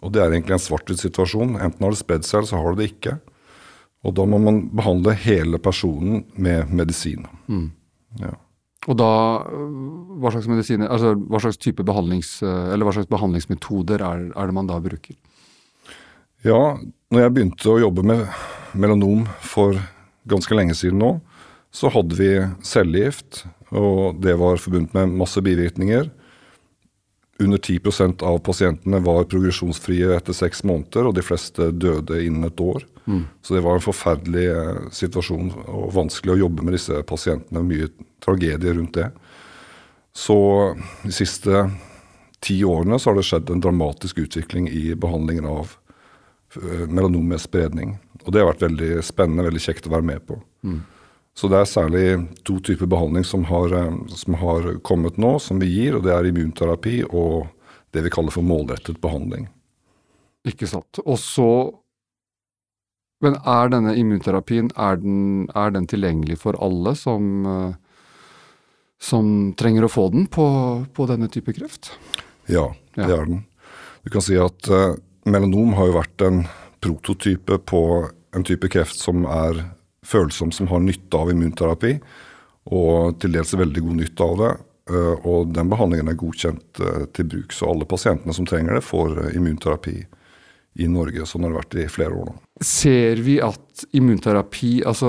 Og 0.00 0.14
det 0.14 0.22
er 0.22 0.32
egentlig 0.32 0.56
en 0.56 0.62
svart-hvitt 0.62 1.02
situasjon. 1.02 1.58
Enten 1.58 1.84
har 1.84 1.92
det 1.92 2.00
spredd 2.00 2.24
seg, 2.24 2.40
eller 2.40 2.50
så 2.52 2.60
har 2.60 2.76
det 2.76 2.80
det 2.80 2.92
ikke. 2.94 3.16
Og 4.06 4.14
da 4.16 4.24
må 4.24 4.38
man 4.40 4.62
behandle 4.72 5.12
hele 5.26 5.60
personen 5.60 6.22
med 6.40 6.70
medisin. 6.72 7.26
Mm. 7.50 7.66
Ja. 8.22 8.32
Og 8.88 8.96
da, 8.96 9.10
hva 10.22 10.32
slags 10.32 10.48
medisiner, 10.48 10.88
altså 10.88 11.12
hva 11.18 11.42
slags 11.42 11.60
type 11.60 11.84
behandlings, 11.84 12.38
eller 12.40 12.86
hva 12.86 12.94
slags 12.96 13.10
behandlingsmetoder 13.10 14.00
er, 14.00 14.22
er, 14.30 14.48
det 14.48 14.56
man 14.56 14.70
da 14.70 14.78
bruker? 14.80 15.18
Ja, 16.46 16.78
når 17.10 17.24
jeg 17.24 17.34
begynte 17.34 17.72
å 17.72 17.80
jobbe 17.82 18.04
med 18.06 18.22
melanom 18.78 19.24
for 19.42 19.78
ganske 20.30 20.54
lenge 20.54 20.76
siden 20.78 21.00
nå, 21.02 21.16
så 21.74 21.90
hadde 21.90 22.16
vi 22.18 22.30
cellegift, 22.66 23.44
og 23.70 24.18
det 24.22 24.36
var 24.38 24.62
forbundet 24.62 24.94
med 24.94 25.16
masse 25.18 25.42
bivirkninger. 25.42 26.08
Under 27.40 27.58
10% 27.58 28.22
av 28.26 28.38
pasientene 28.46 29.00
var 29.02 29.26
progresjonsfrie 29.30 30.10
etter 30.16 30.36
seks 30.36 30.62
måneder, 30.66 31.08
og 31.08 31.16
de 31.16 31.24
fleste 31.24 31.70
døde 31.72 32.18
innen 32.26 32.46
et 32.46 32.62
år. 32.62 32.84
Mm. 33.06 33.24
Så 33.42 33.56
det 33.56 33.64
var 33.64 33.78
en 33.78 33.84
forferdelig 33.84 34.46
eh, 34.52 34.80
situasjon 34.94 35.54
og 35.64 35.90
vanskelig 35.96 36.34
å 36.34 36.40
jobbe 36.44 36.66
med 36.66 36.76
disse 36.76 37.00
pasientene. 37.08 37.64
Mye 37.66 37.90
tragedie 38.22 38.74
rundt 38.76 38.98
det. 38.98 39.08
Så 40.14 40.36
de 41.02 41.14
siste 41.14 41.64
ti 42.44 42.60
årene 42.66 42.98
så 43.00 43.10
har 43.10 43.18
det 43.18 43.26
skjedd 43.28 43.50
en 43.50 43.62
dramatisk 43.62 44.20
utvikling 44.22 44.68
i 44.68 44.90
behandlingen 44.98 45.48
av 45.48 45.76
melanom 46.58 47.28
med 47.28 47.40
spredning. 47.42 47.98
Og 48.24 48.32
det 48.32 48.42
har 48.42 48.50
vært 48.50 48.64
veldig 48.66 49.04
spennende, 49.06 49.46
veldig 49.46 49.62
kjekt 49.62 49.86
å 49.88 49.94
være 49.94 50.06
med 50.06 50.24
på. 50.26 50.38
Mm. 50.66 50.80
Så 51.36 51.48
det 51.48 51.60
er 51.60 51.68
særlig 51.70 52.06
to 52.44 52.58
typer 52.60 52.90
behandling 52.90 53.24
som 53.24 53.46
har, 53.48 53.72
som 54.12 54.36
har, 54.42 54.74
kommet 54.84 55.16
nå, 55.20 55.38
som 55.40 55.60
vi 55.62 55.70
gir. 55.70 55.96
og 55.96 56.04
Det 56.04 56.12
er 56.14 56.28
immunterapi 56.28 57.02
og 57.08 57.46
det 57.94 58.04
vi 58.04 58.12
kaller 58.12 58.34
for 58.34 58.46
målrettet 58.46 59.00
behandling. 59.02 59.48
Ikke 60.46 60.68
sant. 60.68 61.02
Og 61.04 61.18
så 61.20 61.50
Men 63.20 63.34
er 63.44 63.68
denne 63.68 63.92
immunterapien 64.00 64.70
er 64.80 64.96
den, 64.96 65.44
er 65.52 65.74
den 65.74 65.84
tilgjengelig 65.84 66.38
for 66.40 66.56
alle 66.56 66.94
som, 66.96 67.44
som, 68.96 69.52
trenger 69.60 69.84
å 69.84 69.90
få 69.92 70.06
den 70.14 70.24
på, 70.24 70.46
på, 70.96 71.04
denne 71.04 71.28
type 71.28 71.52
kreft? 71.52 71.90
Ja, 72.48 72.70
det 72.96 73.10
ja. 73.10 73.18
er 73.18 73.28
den. 73.28 73.42
Du 74.00 74.08
kan 74.14 74.24
si 74.24 74.38
at 74.40 74.70
melanom 75.32 75.74
har 75.78 75.90
jo 75.90 75.98
vært 75.98 76.24
en 76.26 76.42
prototype 76.80 77.60
på 77.68 77.82
en 78.36 78.46
type 78.46 78.70
kreft 78.72 78.98
som 78.98 79.26
er 79.26 79.64
følsom, 80.06 80.52
som 80.54 80.70
har 80.70 80.82
nytte 80.82 81.18
av 81.18 81.30
immunterapi, 81.32 81.96
og 82.70 83.18
til 83.20 83.34
dels 83.34 83.52
veldig 83.58 83.84
god 83.86 84.00
nytte 84.02 84.26
av 84.26 84.36
det. 84.42 84.52
Uh, 84.90 85.16
og 85.28 85.52
den 85.54 85.68
behandlingen 85.70 86.08
er 86.10 86.18
godkjent 86.18 86.80
uh, 86.82 87.04
til 87.14 87.28
bruk, 87.30 87.52
så 87.54 87.68
alle 87.70 87.86
pasientene 87.86 88.34
som 88.34 88.46
trenger 88.48 88.78
det, 88.78 88.86
får 88.86 89.20
immunterapi 89.38 89.98
i 90.78 90.86
Norge. 90.90 91.26
Sånn 91.26 91.44
har 91.44 91.52
det 91.52 91.60
vært 91.60 91.76
i 91.78 91.86
flere 91.90 92.16
år 92.16 92.30
nå. 92.30 92.36
Ser 92.64 93.22
vi 93.24 93.38
at 93.42 93.84
immunterapi 93.96 94.82
altså 94.84 95.08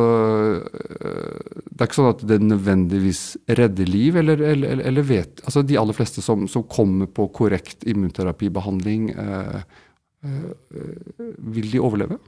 Det 0.63 1.81
er 1.81 1.89
ikke 1.89 1.97
sånn 1.97 2.13
at 2.13 2.23
det 2.29 2.37
nødvendigvis 2.45 3.23
redder 3.59 3.89
liv, 3.89 4.17
eller, 4.21 4.41
eller, 4.53 4.83
eller 4.87 5.03
vet 5.03 5.41
altså 5.43 5.63
De 5.67 5.75
aller 5.79 5.97
fleste 5.97 6.23
som, 6.23 6.47
som 6.47 6.63
kommer 6.63 7.11
på 7.11 7.27
korrekt 7.35 7.83
immunterapibehandling, 7.83 9.09
eh, 9.11 9.57
eh, 9.59 9.89
vil 10.21 11.71
de 11.71 11.81
overleve? 11.81 12.19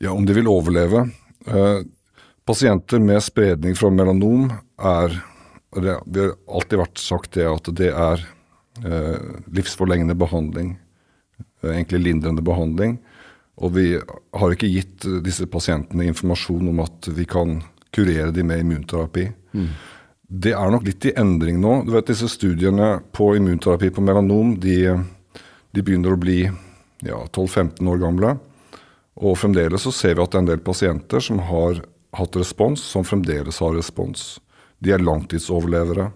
Ja, 0.00 0.12
om 0.12 0.24
de 0.28 0.36
vil 0.36 0.48
overleve 0.48 1.06
eh, 1.48 1.78
Pasienter 2.46 3.00
med 3.02 3.24
spredning 3.24 3.74
fra 3.76 3.90
melanom 3.90 4.50
er 4.78 5.14
det, 5.76 5.96
det 6.06 6.22
har 6.22 6.34
alltid 6.46 6.80
vært 6.80 7.00
sagt 7.02 7.36
det 7.36 7.46
at 7.50 7.70
det 7.76 7.88
er 7.90 8.22
eh, 8.86 9.40
livsforlengende 9.50 10.14
behandling 10.16 10.76
Eh, 11.62 11.70
egentlig 11.70 12.00
lindrende 12.00 12.42
behandling. 12.42 12.98
Og 13.56 13.72
vi 13.72 13.86
har 14.32 14.52
ikke 14.52 14.68
gitt 14.68 15.06
disse 15.24 15.46
pasientene 15.48 16.08
informasjon 16.10 16.68
om 16.68 16.82
at 16.84 17.08
vi 17.16 17.24
kan 17.24 17.60
kurere 17.94 18.32
dem 18.34 18.50
med 18.50 18.60
immunterapi. 18.60 19.30
Mm. 19.56 19.68
Det 20.26 20.52
er 20.52 20.70
nok 20.70 20.84
litt 20.84 21.06
i 21.08 21.14
endring 21.16 21.60
nå. 21.62 21.78
Du 21.86 21.94
vet 21.94 22.08
Disse 22.10 22.28
studiene 22.28 22.98
på 23.14 23.30
immunterapi 23.38 23.92
på 23.94 24.04
melanom 24.04 24.56
de, 24.60 24.76
de 25.76 25.84
begynner 25.84 26.14
å 26.16 26.20
bli 26.20 26.40
ja, 27.04 27.20
12-15 27.28 27.84
år 27.92 28.00
gamle. 28.00 28.32
Og 29.16 29.36
fremdeles 29.40 29.84
så 29.84 29.92
ser 29.94 30.16
vi 30.16 30.24
at 30.24 30.32
det 30.32 30.40
er 30.40 30.44
en 30.44 30.50
del 30.54 30.64
pasienter 30.64 31.24
som 31.24 31.40
har 31.50 31.82
hatt 32.16 32.36
respons, 32.36 32.80
som 32.80 33.04
fremdeles 33.04 33.60
har 33.60 33.76
respons. 33.76 34.36
De 34.80 34.92
er 34.92 35.04
langtidsoverlevere. 35.04 36.10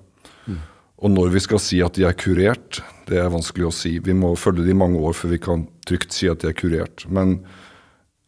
Mm. 0.47 0.61
Og 1.01 1.13
når 1.13 1.33
vi 1.35 1.43
skal 1.45 1.61
si 1.63 1.81
at 1.85 1.97
de 1.97 2.07
er 2.09 2.17
kurert, 2.17 2.83
det 3.09 3.21
er 3.21 3.33
vanskelig 3.33 3.69
å 3.69 3.75
si. 3.75 3.97
Vi 4.05 4.17
må 4.17 4.35
følge 4.39 4.67
de 4.67 4.77
mange 4.77 5.01
år 5.01 5.17
før 5.17 5.35
vi 5.35 5.41
kan 5.43 5.67
trygt 5.89 6.17
si 6.17 6.29
at 6.31 6.45
de 6.45 6.51
er 6.51 6.57
kurert. 6.57 7.07
Men 7.09 7.39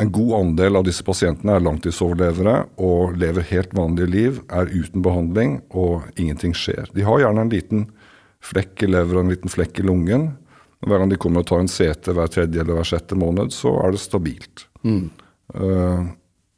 en 0.03 0.12
god 0.12 0.33
andel 0.39 0.81
av 0.81 0.87
disse 0.89 1.05
pasientene 1.07 1.57
er 1.57 1.65
langtidsoverlevere 1.65 2.57
og 2.83 3.17
lever 3.21 3.45
helt 3.53 3.75
vanlige 3.77 4.11
liv, 4.11 4.41
er 4.51 4.73
uten 4.73 5.05
behandling, 5.05 5.61
og 5.71 6.09
ingenting 6.17 6.57
skjer. 6.57 6.89
De 6.97 7.05
har 7.07 7.23
gjerne 7.23 7.45
en 7.45 7.53
liten 7.53 7.85
flekk 8.43 8.83
i 8.83 8.91
leveren, 8.91 9.29
en 9.29 9.37
liten 9.37 9.53
flekk 9.53 9.79
i 9.79 9.87
lungen. 9.87 10.33
Hver 10.83 10.99
gang 10.99 11.12
de 11.12 11.19
kommer 11.21 11.45
og 11.45 11.49
tar 11.49 11.62
en 11.62 11.71
CT 11.71 12.11
hver 12.17 12.31
tredje 12.33 12.62
eller 12.62 12.79
hver 12.79 12.89
sjette 12.89 13.19
måned, 13.19 13.55
så 13.55 13.75
er 13.85 13.95
det 13.95 14.03
stabilt. 14.03 14.67
Mm. 14.83 15.05
Uh, 15.55 16.09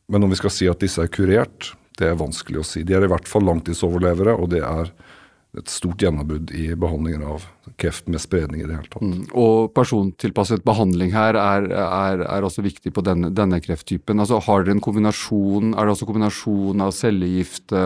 men 0.08 0.24
om 0.24 0.32
vi 0.32 0.38
skal 0.40 0.52
si 0.52 0.68
at 0.70 0.80
disse 0.80 1.02
er 1.02 1.12
kurert, 1.12 1.74
det 1.98 2.08
er 2.08 2.18
vanskelig 2.18 2.62
å 2.62 2.66
si. 2.66 2.82
De 2.86 2.96
er 2.96 3.04
i 3.04 3.10
hvert 3.10 3.28
fall 3.28 3.44
langtidsoverlevere, 3.46 4.34
og 4.34 4.50
det 4.54 4.62
er 4.64 4.90
et 5.54 5.70
stort 5.70 6.02
gjennombrudd 6.02 6.50
i 6.56 6.72
behandlingen 6.78 7.22
av 7.30 7.44
kreft 7.78 8.08
med 8.10 8.22
spredning 8.22 8.64
i 8.64 8.66
det 8.66 8.74
hele 8.74 8.90
tatt. 8.90 9.04
Mm. 9.06 9.28
Og 9.38 9.70
persontilpasset 9.76 10.64
behandling 10.66 11.12
her 11.14 11.38
er, 11.38 11.68
er, 11.70 12.24
er 12.26 12.46
også 12.46 12.64
viktig 12.64 12.90
på 12.94 13.04
denne, 13.06 13.30
denne, 13.30 13.60
krefttypen. 13.62 14.18
Altså 14.18 14.40
Har 14.42 14.64
dere 14.64 14.74
en 14.74 14.82
kombinasjon, 14.84 15.76
er 15.76 15.86
det 15.86 15.94
også 15.94 16.08
kombinasjon 16.10 16.82
av 16.82 16.90
cellegift, 16.96 17.76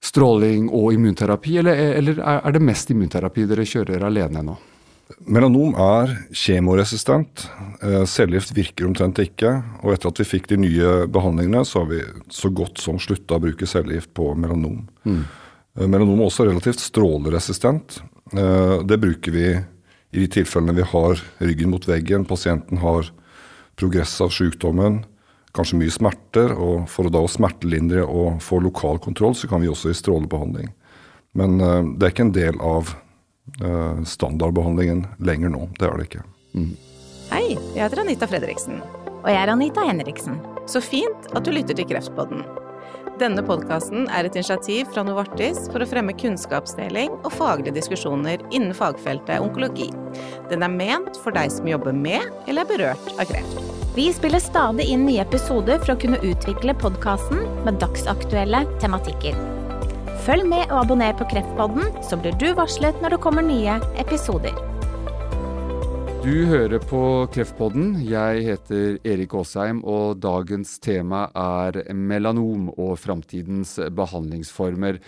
stråling 0.00 0.70
og 0.70 0.94
immunterapi, 0.94 1.58
eller, 1.60 1.82
eller 1.98 2.22
er 2.22 2.54
det 2.54 2.62
mest 2.64 2.94
immunterapi 2.94 3.48
dere 3.50 3.66
kjører 3.68 4.06
alene 4.06 4.44
nå? 4.46 4.60
Melanom 5.18 5.74
er 5.74 6.12
kjemoresistent. 6.36 7.48
Eh, 7.82 8.04
cellegift 8.06 8.52
virker 8.54 8.86
omtrent 8.86 9.18
ikke. 9.22 9.52
Og 9.82 9.94
etter 9.94 10.10
at 10.12 10.22
vi 10.22 10.28
fikk 10.28 10.48
de 10.52 10.60
nye 10.62 10.92
behandlingene, 11.10 11.64
så 11.66 11.82
har 11.82 11.90
vi 11.90 12.00
så 12.32 12.50
godt 12.54 12.80
som 12.82 13.00
slutta 13.02 13.38
å 13.38 13.42
bruke 13.42 13.68
cellegift 13.68 14.12
på 14.16 14.30
melanom. 14.38 14.84
Mm. 15.04 15.24
Eh, 15.78 15.86
melanom 15.86 16.22
er 16.22 16.30
også 16.30 16.46
relativt 16.46 16.82
stråleresistent. 16.84 18.00
Eh, 18.32 18.76
det 18.86 19.00
bruker 19.02 19.34
vi 19.34 19.46
i 19.50 20.22
de 20.22 20.30
tilfellene 20.30 20.78
vi 20.78 20.86
har 20.92 21.22
ryggen 21.42 21.70
mot 21.74 21.86
veggen, 21.86 22.26
pasienten 22.26 22.80
har 22.82 23.10
progress 23.78 24.16
av 24.22 24.32
sykdommen, 24.34 25.04
kanskje 25.54 25.78
mye 25.78 25.94
smerter. 25.94 26.54
og 26.54 26.88
For 26.90 27.06
å 27.06 27.14
da 27.14 27.22
smertelindre 27.26 28.06
og 28.06 28.42
få 28.42 28.62
lokal 28.62 28.98
kontroll, 28.98 29.34
så 29.34 29.48
kan 29.50 29.62
vi 29.62 29.70
også 29.70 29.90
gi 29.90 30.00
strålebehandling. 30.02 30.74
Men 31.34 31.58
det 31.98 32.02
er 32.02 32.10
ikke 32.10 32.26
en 32.26 32.34
del 32.34 32.58
av 32.58 32.90
standardbehandlingen 34.06 35.04
lenger 35.18 35.52
nå. 35.52 35.66
Det 35.78 35.88
er 35.88 35.98
det 35.98 36.08
ikke. 36.10 36.24
Mm. 36.54 36.72
Hei, 37.30 37.44
jeg 37.76 37.82
heter 37.84 38.02
Anita 38.02 38.26
Fredriksen. 38.30 38.80
Og 39.20 39.28
jeg 39.28 39.38
er 39.42 39.52
Anita 39.52 39.84
Henriksen. 39.86 40.40
Så 40.70 40.82
fint 40.82 41.30
at 41.34 41.44
du 41.44 41.52
lytter 41.54 41.76
til 41.78 41.88
Kreftpodden. 41.90 42.42
Denne 43.20 43.42
podkasten 43.44 44.06
er 44.08 44.24
et 44.24 44.36
initiativ 44.38 44.88
fra 44.94 45.02
Novartis 45.04 45.66
for 45.68 45.84
å 45.84 45.88
fremme 45.88 46.14
kunnskapsdeling 46.16 47.12
og 47.18 47.34
faglige 47.34 47.76
diskusjoner 47.76 48.40
innen 48.48 48.72
fagfeltet 48.76 49.44
onkologi. 49.44 49.90
Den 50.48 50.64
er 50.64 50.72
ment 50.72 51.20
for 51.20 51.36
deg 51.36 51.52
som 51.52 51.68
jobber 51.68 51.92
med 51.92 52.24
eller 52.46 52.64
er 52.64 52.72
berørt 52.72 53.12
av 53.18 53.28
kreft. 53.28 53.60
Vi 53.94 54.08
spiller 54.16 54.40
stadig 54.40 54.88
inn 54.88 55.04
nye 55.04 55.26
episoder 55.26 55.82
for 55.82 55.92
å 55.96 56.00
kunne 56.00 56.22
utvikle 56.24 56.78
podkasten 56.80 57.44
med 57.66 57.82
dagsaktuelle 57.82 58.64
tematikker. 58.80 59.59
Følg 60.30 60.46
med 60.46 60.68
og 60.70 60.84
abonner 60.84 61.14
på 61.18 61.24
Kreftpodden, 61.26 61.88
så 62.06 62.14
blir 62.14 62.36
du 62.38 62.52
varslet 62.54 63.00
når 63.02 63.16
det 63.16 63.18
kommer 63.24 63.42
nye 63.42 63.80
episoder. 63.98 64.54
Du 66.22 66.46
hører 66.46 66.78
på 66.86 67.00
Kreftpodden. 67.34 67.96
Jeg 68.06 68.44
heter 68.46 69.00
Erik 69.02 69.34
Aasheim, 69.34 69.80
og 69.82 70.20
dagens 70.22 70.76
tema 70.78 71.24
er 71.34 71.80
melanom 71.90 72.68
og 72.76 72.94
framtidens 73.02 73.74
behandlingsformer. 73.90 75.00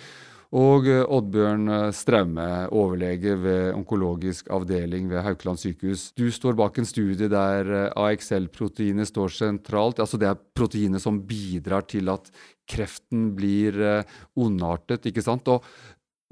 Og 0.53 0.85
eh, 0.91 1.01
Oddbjørn 1.01 1.71
Straume, 1.97 2.47
overlege 2.77 3.39
ved 3.41 3.71
onkologisk 3.73 4.51
avdeling 4.53 5.09
ved 5.09 5.25
Haukeland 5.25 5.61
sykehus. 5.63 6.11
Du 6.19 6.27
står 6.33 6.59
bak 6.59 6.77
en 6.77 6.89
studie 6.89 7.31
der 7.33 7.71
eh, 7.73 7.95
AXL-proteinet 7.97 9.09
står 9.09 9.33
sentralt. 9.33 10.03
Altså 10.03 10.21
det 10.21 10.29
er 10.29 10.43
proteinet 10.57 11.01
som 11.05 11.23
bidrar 11.25 11.87
til 11.89 12.13
at 12.13 12.29
kreften 12.69 13.31
blir 13.39 13.81
eh, 13.81 14.19
ondartet, 14.37 15.09
ikke 15.09 15.25
sant. 15.25 15.49
Og 15.49 15.65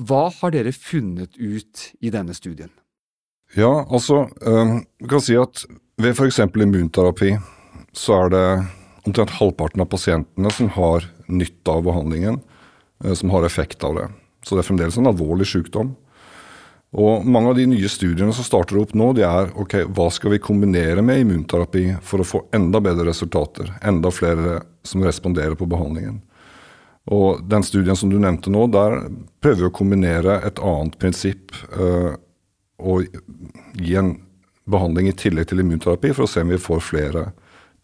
hva 0.04 0.26
har 0.36 0.52
dere 0.52 0.74
funnet 0.76 1.40
ut 1.40 1.86
i 2.04 2.12
denne 2.12 2.36
studien? 2.36 2.70
Ja, 3.56 3.82
altså 3.90 4.28
Vi 4.38 5.08
kan 5.10 5.22
si 5.24 5.34
at 5.34 5.64
ved 6.00 6.14
f.eks. 6.14 6.38
immunterapi 6.38 7.32
så 7.96 8.20
er 8.24 8.30
det 8.32 8.44
omtrent 9.08 9.32
halvparten 9.40 9.82
av 9.82 9.88
pasientene 9.90 10.52
som 10.54 10.70
har 10.76 11.08
nytte 11.28 11.72
av 11.72 11.82
behandlingen, 11.88 12.38
som 13.14 13.32
har 13.34 13.46
effekt 13.46 13.84
av 13.84 13.96
det. 13.96 14.06
Så 14.44 14.56
det 14.56 14.62
er 14.62 14.70
fremdeles 14.70 14.98
en 15.00 15.10
alvorlig 15.10 15.48
sykdom. 15.48 15.94
Og 16.90 17.26
mange 17.26 17.52
av 17.52 17.58
de 17.58 17.68
nye 17.70 17.88
studiene 17.90 18.32
som 18.34 18.46
starter 18.46 18.80
opp 18.80 18.96
nå, 18.98 19.12
de 19.14 19.22
er 19.22 19.52
ok, 19.62 19.76
hva 19.94 20.08
skal 20.10 20.34
vi 20.34 20.42
kombinere 20.42 21.04
med 21.06 21.22
immunterapi 21.22 21.84
for 22.02 22.22
å 22.22 22.26
få 22.26 22.40
enda 22.56 22.80
bedre 22.82 23.06
resultater? 23.12 23.70
Enda 23.86 24.10
flere 24.10 24.58
som 24.82 25.04
responderer 25.06 25.54
på 25.58 25.68
behandlingen. 25.70 26.18
Og 27.10 27.44
den 27.46 27.62
studien 27.66 27.96
som 27.96 28.10
du 28.10 28.18
nevnte 28.18 28.50
nå, 28.50 28.66
der 28.74 29.04
prøver 29.42 29.62
vi 29.62 29.68
å 29.70 29.76
kombinere 29.76 30.40
et 30.46 30.58
annet 30.58 30.98
prinsipp. 31.00 31.54
Uh, 31.74 32.18
og 32.80 33.06
gi 33.78 33.94
en 34.00 34.16
behandling 34.70 35.10
i 35.10 35.16
tillegg 35.16 35.50
til 35.50 35.62
immunterapi 35.62 36.12
for 36.16 36.26
å 36.26 36.30
se 36.30 36.42
om 36.42 36.50
vi 36.50 36.60
får 36.60 36.82
flere 36.84 37.24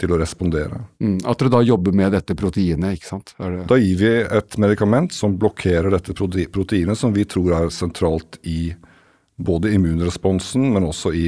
til 0.00 0.12
å 0.12 0.18
respondere. 0.20 0.82
Mm, 1.00 1.18
at 1.24 1.40
dere 1.40 1.52
da 1.54 1.62
jobber 1.64 1.94
med 1.96 2.12
dette 2.16 2.36
proteinet, 2.38 2.98
ikke 2.98 3.08
sant? 3.08 3.32
Da 3.38 3.78
gir 3.80 4.00
vi 4.00 4.12
et 4.24 4.58
medikament 4.60 5.14
som 5.16 5.38
blokkerer 5.40 5.90
dette 5.94 6.14
proteinet, 6.14 6.98
som 6.98 7.14
vi 7.16 7.24
tror 7.28 7.54
er 7.62 7.72
sentralt 7.74 8.38
i 8.44 8.74
både 9.36 9.72
immunresponsen, 9.76 10.70
men 10.74 10.88
også 10.88 11.12
i 11.16 11.26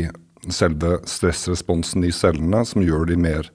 selve 0.52 0.98
stressresponsen 1.08 2.04
i 2.04 2.12
cellene, 2.14 2.64
som 2.68 2.84
gjør 2.84 3.08
de 3.10 3.16
mer 3.20 3.48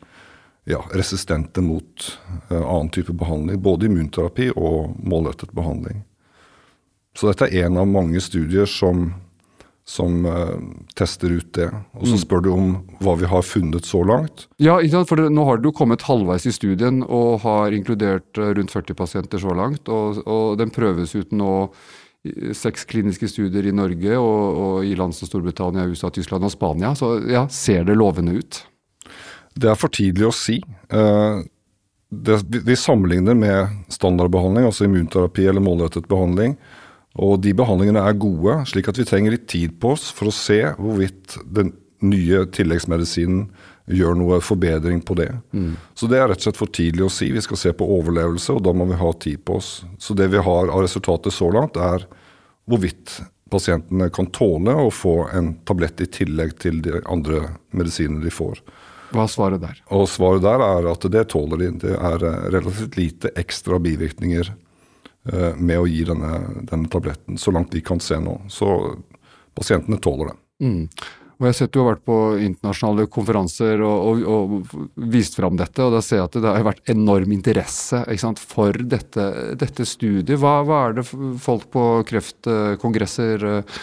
ja, 0.70 0.82
resistente 0.94 1.62
mot 1.62 2.08
uh, 2.50 2.62
annen 2.62 2.90
type 2.94 3.14
behandling. 3.18 3.62
Både 3.62 3.90
immunterapi 3.90 4.52
og 4.56 4.96
målrettet 5.04 5.54
behandling. 5.56 6.04
Så 7.18 7.30
dette 7.30 7.50
er 7.50 7.68
en 7.68 7.78
av 7.78 7.90
mange 7.90 8.22
studier 8.24 8.70
som, 8.70 9.12
som 9.86 10.26
uh, 10.26 10.60
tester 10.96 11.34
ut 11.36 11.50
det. 11.54 11.68
Og 12.00 12.08
så 12.08 12.16
mm. 12.16 12.22
spør 12.22 12.44
du 12.46 12.52
om 12.54 12.70
hva 13.04 13.18
vi 13.20 13.28
har 13.28 13.44
funnet 13.44 13.88
så 13.88 14.04
langt. 14.08 14.48
Ja, 14.64 14.78
for 15.10 15.20
nå 15.28 15.48
har 15.50 15.60
du 15.60 15.74
kommet 15.76 16.06
halvveis 16.08 16.48
i 16.48 16.56
studien 16.56 17.02
og 17.04 17.44
har 17.44 17.76
inkludert 17.76 18.40
uh, 18.40 18.54
rundt 18.56 18.72
40 18.72 18.96
pasienter 19.00 19.44
så 19.44 19.56
langt. 19.58 19.92
Og, 19.92 20.24
og 20.24 20.58
den 20.62 20.72
prøves 20.74 21.16
ut 21.18 21.36
nå 21.36 21.54
seks 22.56 22.86
kliniske 22.88 23.28
studier 23.28 23.66
i 23.68 23.74
Norge 23.76 24.16
og, 24.16 24.60
og 24.64 24.86
i 24.88 24.94
land 24.96 25.12
som 25.16 25.28
Storbritannia, 25.28 25.90
USA, 25.92 26.08
Tyskland 26.14 26.48
og 26.48 26.54
Spania. 26.54 26.94
Så 26.96 27.18
ja, 27.28 27.44
ser 27.52 27.84
det 27.90 27.98
lovende 28.00 28.38
ut? 28.40 28.62
Det 29.60 29.68
er 29.70 29.76
for 29.78 29.92
tidlig 29.94 30.30
å 30.30 30.36
si. 30.36 30.62
Uh, 30.94 31.44
det, 32.14 32.40
vi 32.64 32.78
sammenligner 32.80 33.36
med 33.36 33.92
standardbehandling, 33.92 34.70
altså 34.70 34.88
immunterapi 34.88 35.50
eller 35.50 35.64
målrettet 35.66 36.08
behandling. 36.08 36.56
Og 37.22 37.38
de 37.44 37.54
behandlingene 37.54 38.02
er 38.02 38.18
gode, 38.18 38.58
slik 38.70 38.90
at 38.90 38.98
vi 38.98 39.06
trenger 39.06 39.36
litt 39.36 39.46
tid 39.52 39.76
på 39.82 39.94
oss 39.94 40.08
for 40.16 40.32
å 40.32 40.36
se 40.36 40.62
hvorvidt 40.80 41.38
den 41.46 41.76
nye 42.04 42.44
tilleggsmedisinen 42.52 43.46
gjør 43.94 44.16
noe 44.18 44.40
forbedring 44.44 45.02
på 45.06 45.16
det. 45.20 45.30
Mm. 45.52 45.76
Så 45.94 46.08
det 46.10 46.20
er 46.20 46.30
rett 46.32 46.42
og 46.42 46.48
slett 46.48 46.60
for 46.60 46.72
tidlig 46.72 47.06
å 47.06 47.12
si. 47.12 47.30
Vi 47.36 47.44
skal 47.44 47.60
se 47.60 47.74
på 47.76 47.88
overlevelse, 48.00 48.56
og 48.56 48.64
da 48.66 48.74
må 48.76 48.88
vi 48.90 49.00
ha 49.00 49.12
tid 49.14 49.44
på 49.46 49.60
oss. 49.60 49.72
Så 50.00 50.16
det 50.18 50.30
vi 50.34 50.42
har 50.42 50.72
av 50.72 50.84
resultater 50.86 51.34
så 51.36 51.52
langt, 51.54 51.78
er 51.78 52.08
hvorvidt 52.70 53.20
pasientene 53.54 54.10
kan 54.14 54.32
tåle 54.34 54.74
å 54.80 54.90
få 54.94 55.28
en 55.36 55.54
tablett 55.68 56.02
i 56.02 56.10
tillegg 56.10 56.56
til 56.64 56.82
de 56.86 57.04
andre 57.12 57.46
medisinene 57.76 58.24
de 58.24 58.34
får. 58.34 58.64
Hva 59.14 59.28
er 59.28 59.30
svaret 59.30 59.62
der? 59.62 59.82
Og 59.94 60.08
Svaret 60.10 60.42
der 60.42 60.64
er 60.66 60.88
at 60.90 61.06
det 61.14 61.28
tåler 61.30 61.62
de. 61.62 61.70
Det 61.84 61.94
er 61.94 62.24
eh, 62.26 62.46
relativt 62.56 62.98
lite 62.98 63.30
ekstra 63.38 63.78
bivirkninger 63.84 64.50
med 65.24 65.80
å 65.80 65.88
gi 65.88 66.02
denne, 66.04 66.38
denne, 66.68 66.90
tabletten, 66.92 67.38
så 67.40 67.54
langt 67.56 67.72
vi 67.72 67.80
kan 67.86 68.02
se 68.04 68.18
nå. 68.20 68.42
Så 68.52 68.68
pasientene 69.56 70.00
tåler 70.04 70.34
det. 70.34 70.40
Mm. 70.66 70.82
Og 71.44 71.48
Jeg 71.48 71.50
har 71.50 71.58
sett 71.58 71.74
du 71.74 71.80
har 71.82 71.90
vært 71.90 72.06
på 72.08 72.18
internasjonale 72.46 73.08
konferanser 73.12 73.82
og, 73.84 74.22
og, 74.22 74.22
og 74.32 75.08
vist 75.12 75.36
fram 75.36 75.58
dette, 75.60 75.82
og 75.84 75.96
da 75.96 76.00
ser 76.06 76.22
jeg 76.22 76.30
at 76.30 76.38
det 76.44 76.54
har 76.56 76.68
vært 76.68 76.94
enorm 76.94 77.34
interesse 77.36 78.04
sant, 78.22 78.40
for 78.40 78.78
dette, 78.78 79.26
dette 79.60 79.88
studiet. 79.90 80.38
Hva, 80.40 80.60
hva, 80.64 80.80
er 80.88 81.00
det 81.00 81.08
folk 81.44 81.68
på 81.74 81.88
kreftkongresser 82.08 83.48
uh, 83.50 83.82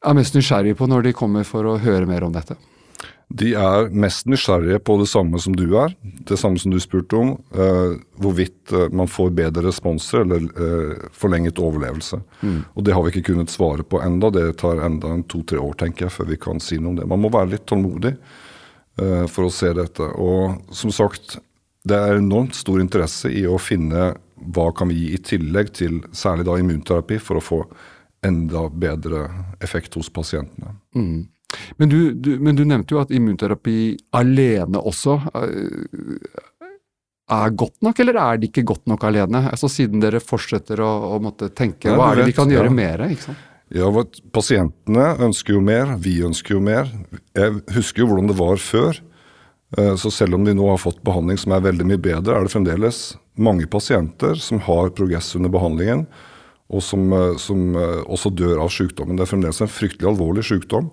er 0.00 0.16
mest 0.16 0.38
nysgjerrig 0.38 0.76
på 0.78 0.88
når 0.88 1.10
de 1.10 1.16
kommer 1.16 1.44
for 1.48 1.68
å 1.68 1.78
høre 1.82 2.08
mer 2.08 2.24
om 2.24 2.32
dette? 2.32 2.56
De 3.30 3.52
er 3.54 3.90
mest 3.94 4.26
nysgjerrige 4.26 4.80
på 4.82 4.96
det 4.98 5.06
samme 5.06 5.38
som 5.38 5.54
du 5.54 5.68
er. 5.78 5.92
Det 6.26 6.38
samme 6.38 6.58
som 6.58 6.72
du 6.74 6.80
spurte 6.82 7.14
om. 7.18 7.36
Eh, 7.54 7.92
hvorvidt 8.18 8.72
uh, 8.74 8.88
man 8.90 9.10
får 9.10 9.30
bedre 9.38 9.62
responser 9.68 10.24
eller 10.24 10.48
eh, 10.50 11.04
forlenget 11.14 11.60
overlevelse. 11.62 12.18
Mm. 12.42 12.56
Og 12.74 12.84
Det 12.84 12.96
har 12.96 13.06
vi 13.06 13.12
ikke 13.14 13.28
kunnet 13.30 13.52
svare 13.54 13.86
på 13.86 14.02
enda. 14.02 14.32
Det 14.34 14.58
tar 14.58 14.82
enda 14.82 15.14
to-tre 15.30 15.62
år 15.62 15.78
tenker 15.78 16.08
jeg, 16.08 16.16
før 16.16 16.30
vi 16.32 16.40
kan 16.42 16.62
si 16.62 16.80
noe 16.80 16.90
om 16.90 16.98
det. 16.98 17.06
Man 17.10 17.22
må 17.22 17.30
være 17.30 17.54
litt 17.54 17.68
tålmodig 17.70 18.16
for 19.32 19.46
å 19.46 19.52
se 19.54 19.70
dette. 19.72 20.04
Og 20.20 20.74
som 20.76 20.90
sagt, 20.92 21.38
det 21.88 21.96
er 21.96 22.18
enormt 22.18 22.58
stor 22.58 22.82
interesse 22.82 23.30
i 23.32 23.46
å 23.48 23.56
finne 23.62 24.10
hva 24.52 24.66
kan 24.76 24.90
vi 24.90 24.98
gi 24.98 25.14
i 25.14 25.22
tillegg 25.24 25.72
til 25.78 26.02
særlig 26.16 26.44
da 26.48 26.58
immunterapi 26.60 27.16
for 27.22 27.38
å 27.38 27.44
få 27.44 27.60
enda 28.26 28.66
bedre 28.68 29.28
effekt 29.64 29.96
hos 29.96 30.10
pasientene. 30.12 30.74
Mm. 30.96 31.30
Men 31.76 31.88
du, 31.88 32.12
du, 32.12 32.38
men 32.38 32.56
du, 32.56 32.64
nevnte 32.68 32.94
jo 32.94 33.02
at 33.02 33.12
immunterapi 33.14 33.96
alene 34.16 34.80
også 34.80 35.16
eh, 35.40 36.48
er 37.30 37.54
godt 37.58 37.78
nok, 37.86 38.00
eller 38.02 38.18
er 38.20 38.40
det 38.40 38.50
ikke 38.50 38.66
godt 38.72 38.90
nok 38.90 39.04
alene? 39.06 39.44
Altså 39.50 39.70
Siden 39.70 40.02
dere 40.02 40.22
fortsetter 40.22 40.82
å, 40.84 40.90
å 41.14 41.20
måtte 41.22 41.50
tenke, 41.56 41.92
hva 41.94 42.10
er 42.12 42.22
det 42.22 42.30
vi 42.32 42.36
kan 42.36 42.50
gjøre 42.50 42.70
ja. 42.72 42.76
mer? 42.80 43.06
Ikke 43.10 43.30
sant? 43.30 43.46
Ja, 43.70 43.86
Pasientene 44.34 45.12
ønsker 45.28 45.54
jo 45.54 45.60
mer, 45.62 45.94
vi 46.02 46.16
ønsker 46.26 46.56
jo 46.56 46.64
mer. 46.64 46.90
Jeg 47.38 47.60
husker 47.76 48.02
jo 48.02 48.08
hvordan 48.10 48.32
det 48.32 48.38
var 48.40 48.58
før. 48.62 48.98
Eh, 49.78 49.94
så 50.00 50.10
selv 50.10 50.40
om 50.40 50.46
de 50.46 50.56
nå 50.58 50.66
har 50.72 50.82
fått 50.82 51.04
behandling 51.06 51.38
som 51.38 51.54
er 51.54 51.62
veldig 51.68 51.86
mye 51.86 52.02
bedre, 52.02 52.34
er 52.34 52.48
det 52.48 52.54
fremdeles 52.56 53.04
mange 53.38 53.68
pasienter 53.70 54.34
som 54.42 54.58
har 54.66 54.90
progress 54.98 55.30
under 55.38 55.52
behandlingen, 55.54 56.02
og 56.70 56.82
som, 56.82 57.06
eh, 57.14 57.36
som 57.38 57.78
også 57.78 58.34
dør 58.34 58.64
av 58.66 58.74
sykdommen. 58.74 59.14
Det 59.14 59.28
er 59.28 59.32
fremdeles 59.36 59.62
en 59.62 59.70
fryktelig 59.70 60.10
alvorlig 60.10 60.48
sykdom. 60.50 60.90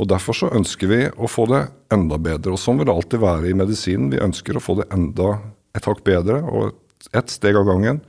Og 0.00 0.08
Derfor 0.08 0.36
så 0.36 0.48
ønsker 0.56 0.88
vi 0.88 1.00
å 1.12 1.28
få 1.28 1.46
det 1.50 1.66
enda 1.92 2.16
bedre. 2.20 2.54
Og 2.54 2.60
Sånn 2.60 2.80
vil 2.80 2.88
det 2.88 2.94
alltid 2.94 3.22
være 3.22 3.50
i 3.50 3.56
medisinen. 3.56 4.12
Vi 4.12 4.22
ønsker 4.24 4.56
å 4.56 4.64
få 4.64 4.78
det 4.80 4.88
enda 4.94 5.34
et 5.76 5.88
hakk 5.88 6.00
bedre. 6.06 6.40
Og 6.48 7.12
ett 7.12 7.32
steg 7.32 7.58
av 7.58 7.68
gangen 7.68 8.00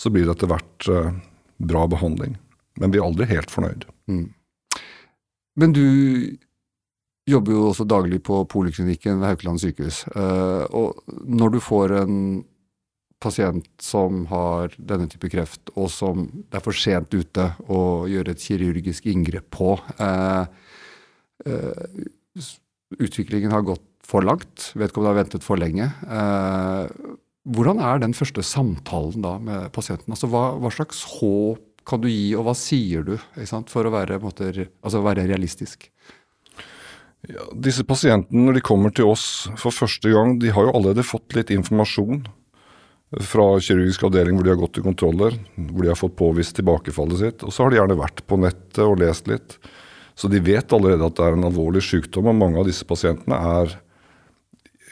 så 0.00 0.12
blir 0.12 0.26
det 0.26 0.36
etter 0.36 0.50
hvert 0.50 0.90
uh, 0.92 1.08
bra 1.56 1.86
behandling. 1.88 2.36
Men 2.80 2.92
vi 2.92 3.00
er 3.00 3.06
aldri 3.06 3.28
helt 3.30 3.52
fornøyd. 3.52 3.86
Mm. 4.10 4.28
Men 5.60 5.74
du 5.76 5.86
jobber 7.28 7.54
jo 7.54 7.66
også 7.70 7.86
daglig 7.88 8.20
på 8.26 8.42
poliklinikken 8.50 9.20
ved 9.20 9.32
Haukeland 9.32 9.62
sykehus. 9.62 10.04
Uh, 10.12 10.64
og 10.76 11.20
når 11.24 11.56
du 11.56 11.60
får 11.64 11.96
en 12.02 12.16
pasient 13.20 13.68
som 13.84 14.24
har 14.30 14.72
denne 14.76 15.08
type 15.12 15.28
kreft, 15.32 15.72
og 15.76 15.90
som 15.92 16.24
det 16.48 16.56
er 16.56 16.64
for 16.64 16.76
sent 16.76 17.12
ute 17.12 17.50
å 17.68 18.08
gjøre 18.08 18.32
et 18.32 18.44
kirurgisk 18.44 19.08
inngrep 19.12 19.50
på, 19.52 19.74
Eh, 20.00 20.44
utviklingen 22.98 23.54
har 23.54 23.64
gått 23.66 23.86
for 24.06 24.26
langt. 24.26 24.70
Vedkommende 24.74 25.14
har 25.14 25.20
ventet 25.22 25.46
for 25.46 25.60
lenge. 25.60 25.88
Eh, 25.88 27.16
hvordan 27.50 27.80
er 27.82 28.02
den 28.02 28.14
første 28.16 28.44
samtalen 28.44 29.24
da 29.24 29.36
med 29.42 29.70
pasienten? 29.74 30.12
Altså, 30.12 30.28
hva, 30.30 30.50
hva 30.60 30.72
slags 30.74 31.04
håp 31.18 31.66
kan 31.88 32.02
du 32.02 32.10
gi, 32.10 32.34
og 32.36 32.44
hva 32.46 32.54
sier 32.58 33.06
du 33.06 33.14
for 33.70 33.88
å 33.88 33.92
være, 33.94 34.20
måte, 34.22 34.50
altså 34.84 35.00
være 35.02 35.24
realistisk? 35.30 35.88
Ja, 37.28 37.46
disse 37.52 37.84
pasientene 37.84 38.46
når 38.46 38.58
de 38.58 38.64
kommer 38.64 38.92
til 38.96 39.10
oss 39.10 39.24
for 39.60 39.74
første 39.74 40.12
gang, 40.12 40.38
de 40.40 40.52
har 40.54 40.68
jo 40.68 40.74
allerede 40.76 41.04
fått 41.04 41.34
litt 41.36 41.52
informasjon 41.52 42.22
fra 43.26 43.46
kirurgisk 43.58 44.04
avdeling 44.06 44.38
hvor 44.38 44.46
de 44.46 44.52
har 44.52 44.60
gått 44.60 44.76
til 44.78 44.86
kontroller, 44.86 45.36
hvor 45.56 45.82
de 45.82 45.90
har 45.90 45.98
fått 45.98 46.16
påvist 46.20 46.54
tilbakefallet 46.60 47.20
sitt. 47.20 47.44
Og 47.44 47.52
så 47.52 47.64
har 47.64 47.72
de 47.72 47.80
gjerne 47.80 47.98
vært 47.98 48.22
på 48.28 48.38
nettet 48.40 48.84
og 48.86 49.00
lest 49.02 49.28
litt. 49.30 49.58
Så 50.20 50.28
de 50.28 50.42
vet 50.44 50.72
allerede 50.76 51.06
at 51.06 51.16
det 51.16 51.24
er 51.24 51.36
en 51.36 51.46
alvorlig 51.48 51.80
sykdom, 51.86 52.28
og 52.28 52.36
mange 52.36 52.60
av 52.60 52.66
disse 52.68 52.84
pasientene 52.84 53.38
er 53.40 53.78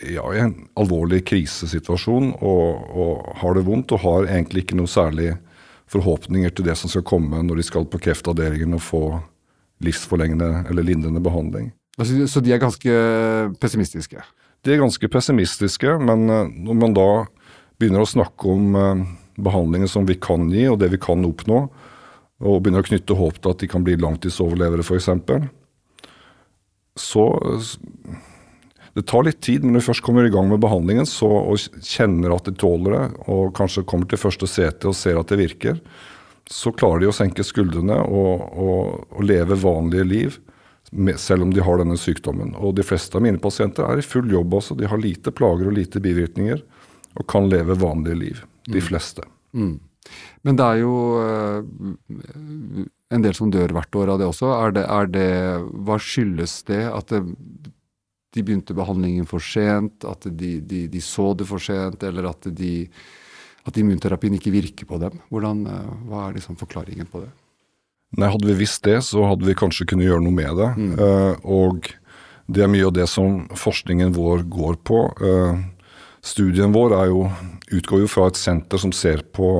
ja, 0.08 0.24
i 0.32 0.40
en 0.40 0.54
alvorlig 0.78 1.24
krisesituasjon 1.28 2.30
og, 2.38 2.86
og, 2.88 3.26
har 3.42 3.58
det 3.58 3.66
vondt 3.66 3.92
og 3.92 4.04
har 4.06 4.28
egentlig 4.30 4.64
ikke 4.64 4.78
noe 4.78 4.88
særlig 4.88 5.34
forhåpninger 5.90 6.52
til 6.54 6.68
det 6.68 6.76
som 6.78 6.92
skal 6.92 7.04
komme 7.08 7.42
når 7.44 7.60
de 7.60 7.66
skal 7.66 7.88
på 7.90 8.00
kreftavdelingen 8.06 8.76
og 8.78 8.84
få 8.84 9.02
livsforlengende 9.84 10.64
eller 10.70 10.86
lindrende 10.86 11.22
behandling. 11.24 11.70
Så 11.98 12.40
de 12.40 12.54
er 12.54 12.62
ganske 12.62 12.94
pessimistiske? 13.60 14.22
De 14.64 14.74
er 14.74 14.80
ganske 14.80 15.10
pessimistiske, 15.10 15.98
men 16.02 16.24
eh, 16.30 16.50
når 16.66 16.78
man 16.78 16.94
da 16.96 17.10
begynner 17.78 18.02
å 18.02 18.10
snakke 18.10 18.54
om 18.54 18.78
eh, 18.78 19.04
behandlingen 19.38 19.90
som 19.90 20.06
vi 20.06 20.16
kan 20.18 20.48
gi, 20.50 20.66
og 20.70 20.80
det 20.82 20.92
vi 20.94 21.00
kan 21.02 21.26
oppnå, 21.26 21.66
og 22.38 22.62
begynner 22.62 22.84
å 22.84 22.88
knytte 22.88 23.16
håp 23.18 23.40
til 23.42 23.54
at 23.54 23.62
de 23.62 23.68
kan 23.70 23.84
bli 23.86 23.96
langtidsoverlevere 23.98 24.84
f.eks. 24.86 25.08
Så 26.98 27.24
det 28.98 29.04
tar 29.06 29.26
litt 29.26 29.40
tid, 29.44 29.64
men 29.64 29.74
når 29.74 29.82
du 29.82 29.88
først 29.88 30.04
kommer 30.06 30.26
i 30.26 30.32
gang 30.34 30.48
med 30.50 30.62
behandlingen 30.62 31.06
så, 31.06 31.28
og 31.52 31.82
kjenner 31.86 32.34
at 32.34 32.48
de 32.48 32.54
tåler 32.58 32.94
det, 32.96 33.04
og 33.30 33.52
kanskje 33.58 33.86
kommer 33.86 34.10
til 34.10 34.22
første 34.22 34.48
sete 34.50 34.90
og 34.90 34.96
ser 34.98 35.18
at 35.20 35.30
det 35.30 35.38
virker, 35.38 35.80
så 36.48 36.72
klarer 36.72 37.02
de 37.02 37.10
å 37.10 37.14
senke 37.14 37.44
skuldrene 37.44 37.98
og, 38.08 38.46
og, 38.56 39.08
og 39.12 39.26
leve 39.26 39.58
vanlige 39.60 40.06
liv 40.08 40.38
selv 41.20 41.44
om 41.44 41.50
de 41.52 41.60
har 41.60 41.78
denne 41.78 41.98
sykdommen. 42.00 42.54
Og 42.56 42.74
De 42.74 42.82
fleste 42.86 43.18
av 43.18 43.22
mine 43.22 43.38
pasienter 43.38 43.84
er 43.84 44.00
i 44.00 44.06
full 44.06 44.30
jobb. 44.32 44.54
også. 44.54 44.74
De 44.74 44.88
har 44.88 44.98
lite 44.98 45.30
plager 45.30 45.68
og 45.68 45.76
lite 45.76 46.00
bivirkninger 46.00 46.62
og 47.18 47.26
kan 47.28 47.48
leve 47.48 47.76
vanlige 47.76 48.16
liv. 48.16 48.42
De 48.64 48.80
mm. 48.80 48.86
fleste. 48.86 49.22
Mm. 49.52 49.78
Men 50.46 50.58
det 50.58 50.66
er 50.66 50.80
jo 50.82 50.94
eh, 51.22 52.84
en 53.14 53.24
del 53.24 53.34
som 53.36 53.50
dør 53.52 53.74
hvert 53.76 53.98
år 54.00 54.14
av 54.14 54.20
det 54.20 54.28
også. 54.28 54.52
Er 54.58 54.76
det, 54.76 54.84
er 54.84 55.10
det, 55.12 55.30
hva 55.86 55.98
skyldes 56.02 56.60
det? 56.68 56.84
At 56.92 57.12
det, 57.12 57.22
de 58.36 58.44
begynte 58.44 58.76
behandlingen 58.76 59.26
for 59.28 59.42
sent? 59.42 60.04
At 60.08 60.28
de, 60.28 60.58
de, 60.60 60.86
de 60.92 61.02
så 61.04 61.32
det 61.38 61.48
for 61.48 61.62
sent? 61.62 62.04
Eller 62.06 62.30
at, 62.30 62.48
at 62.48 63.80
immunterapien 63.80 64.36
ikke 64.38 64.54
virker 64.54 64.88
på 64.88 65.00
dem? 65.02 65.20
Hvordan, 65.32 65.66
eh, 65.72 65.92
hva 66.10 66.28
er 66.28 66.38
liksom 66.38 66.58
forklaringen 66.60 67.08
på 67.10 67.24
det? 67.24 67.32
Nei, 68.16 68.30
Hadde 68.32 68.48
vi 68.48 68.60
visst 68.62 68.84
det, 68.86 69.02
så 69.04 69.26
hadde 69.28 69.44
vi 69.44 69.56
kanskje 69.58 69.84
kunnet 69.90 70.08
gjøre 70.08 70.24
noe 70.24 70.36
med 70.36 70.54
det. 70.56 70.68
Mm. 70.80 70.92
Uh, 70.96 71.34
og 71.44 71.90
det 72.48 72.62
er 72.64 72.70
mye 72.72 72.86
av 72.88 72.94
det 72.96 73.04
som 73.12 73.42
forskningen 73.52 74.14
vår 74.16 74.46
går 74.48 74.78
på. 74.88 75.02
Uh, 75.20 75.60
studien 76.24 76.72
vår 76.72 76.96
jo, 77.10 77.26
utgår 77.68 78.06
jo 78.06 78.08
fra 78.08 78.30
et 78.30 78.40
senter 78.40 78.80
som 78.80 78.94
ser 78.96 79.26
på 79.36 79.50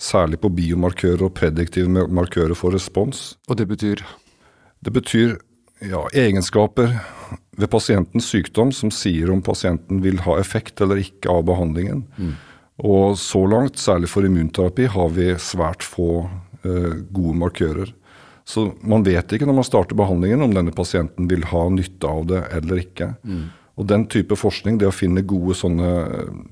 Særlig 0.00 0.40
på 0.40 0.48
biomarkører 0.56 1.26
og 1.26 1.34
prediktive 1.36 2.06
markører 2.08 2.56
for 2.56 2.72
respons. 2.72 3.34
Og 3.48 3.58
det 3.60 3.68
betyr? 3.68 4.00
Det 4.80 4.92
betyr 4.96 5.34
ja, 5.84 6.06
egenskaper 6.16 6.94
ved 7.60 7.68
pasientens 7.72 8.30
sykdom 8.32 8.72
som 8.72 8.92
sier 8.94 9.32
om 9.32 9.42
pasienten 9.44 10.00
vil 10.04 10.22
ha 10.24 10.38
effekt 10.40 10.80
eller 10.80 11.02
ikke 11.02 11.28
av 11.32 11.44
behandlingen. 11.50 12.06
Mm. 12.16 12.32
Og 12.80 13.18
så 13.20 13.44
langt, 13.44 13.76
særlig 13.76 14.08
for 14.08 14.24
immunterapi, 14.24 14.88
har 14.88 15.12
vi 15.12 15.34
svært 15.36 15.84
få 15.84 16.24
eh, 16.64 16.94
gode 17.12 17.36
markører. 17.42 17.92
Så 18.48 18.70
man 18.80 19.04
vet 19.04 19.36
ikke 19.36 19.46
når 19.46 19.60
man 19.60 19.68
starter 19.68 19.98
behandlingen 19.98 20.42
om 20.46 20.54
denne 20.56 20.72
pasienten 20.74 21.28
vil 21.30 21.44
ha 21.52 21.66
nytte 21.70 22.08
av 22.08 22.24
det 22.30 22.40
eller 22.56 22.80
ikke. 22.82 23.12
Mm. 23.20 23.48
Og 23.80 23.86
Den 23.88 24.04
type 24.12 24.36
forskning, 24.36 24.76
det 24.76 24.90
å 24.90 24.92
finne 24.92 25.24
gode 25.24 25.54
sånne 25.56 25.90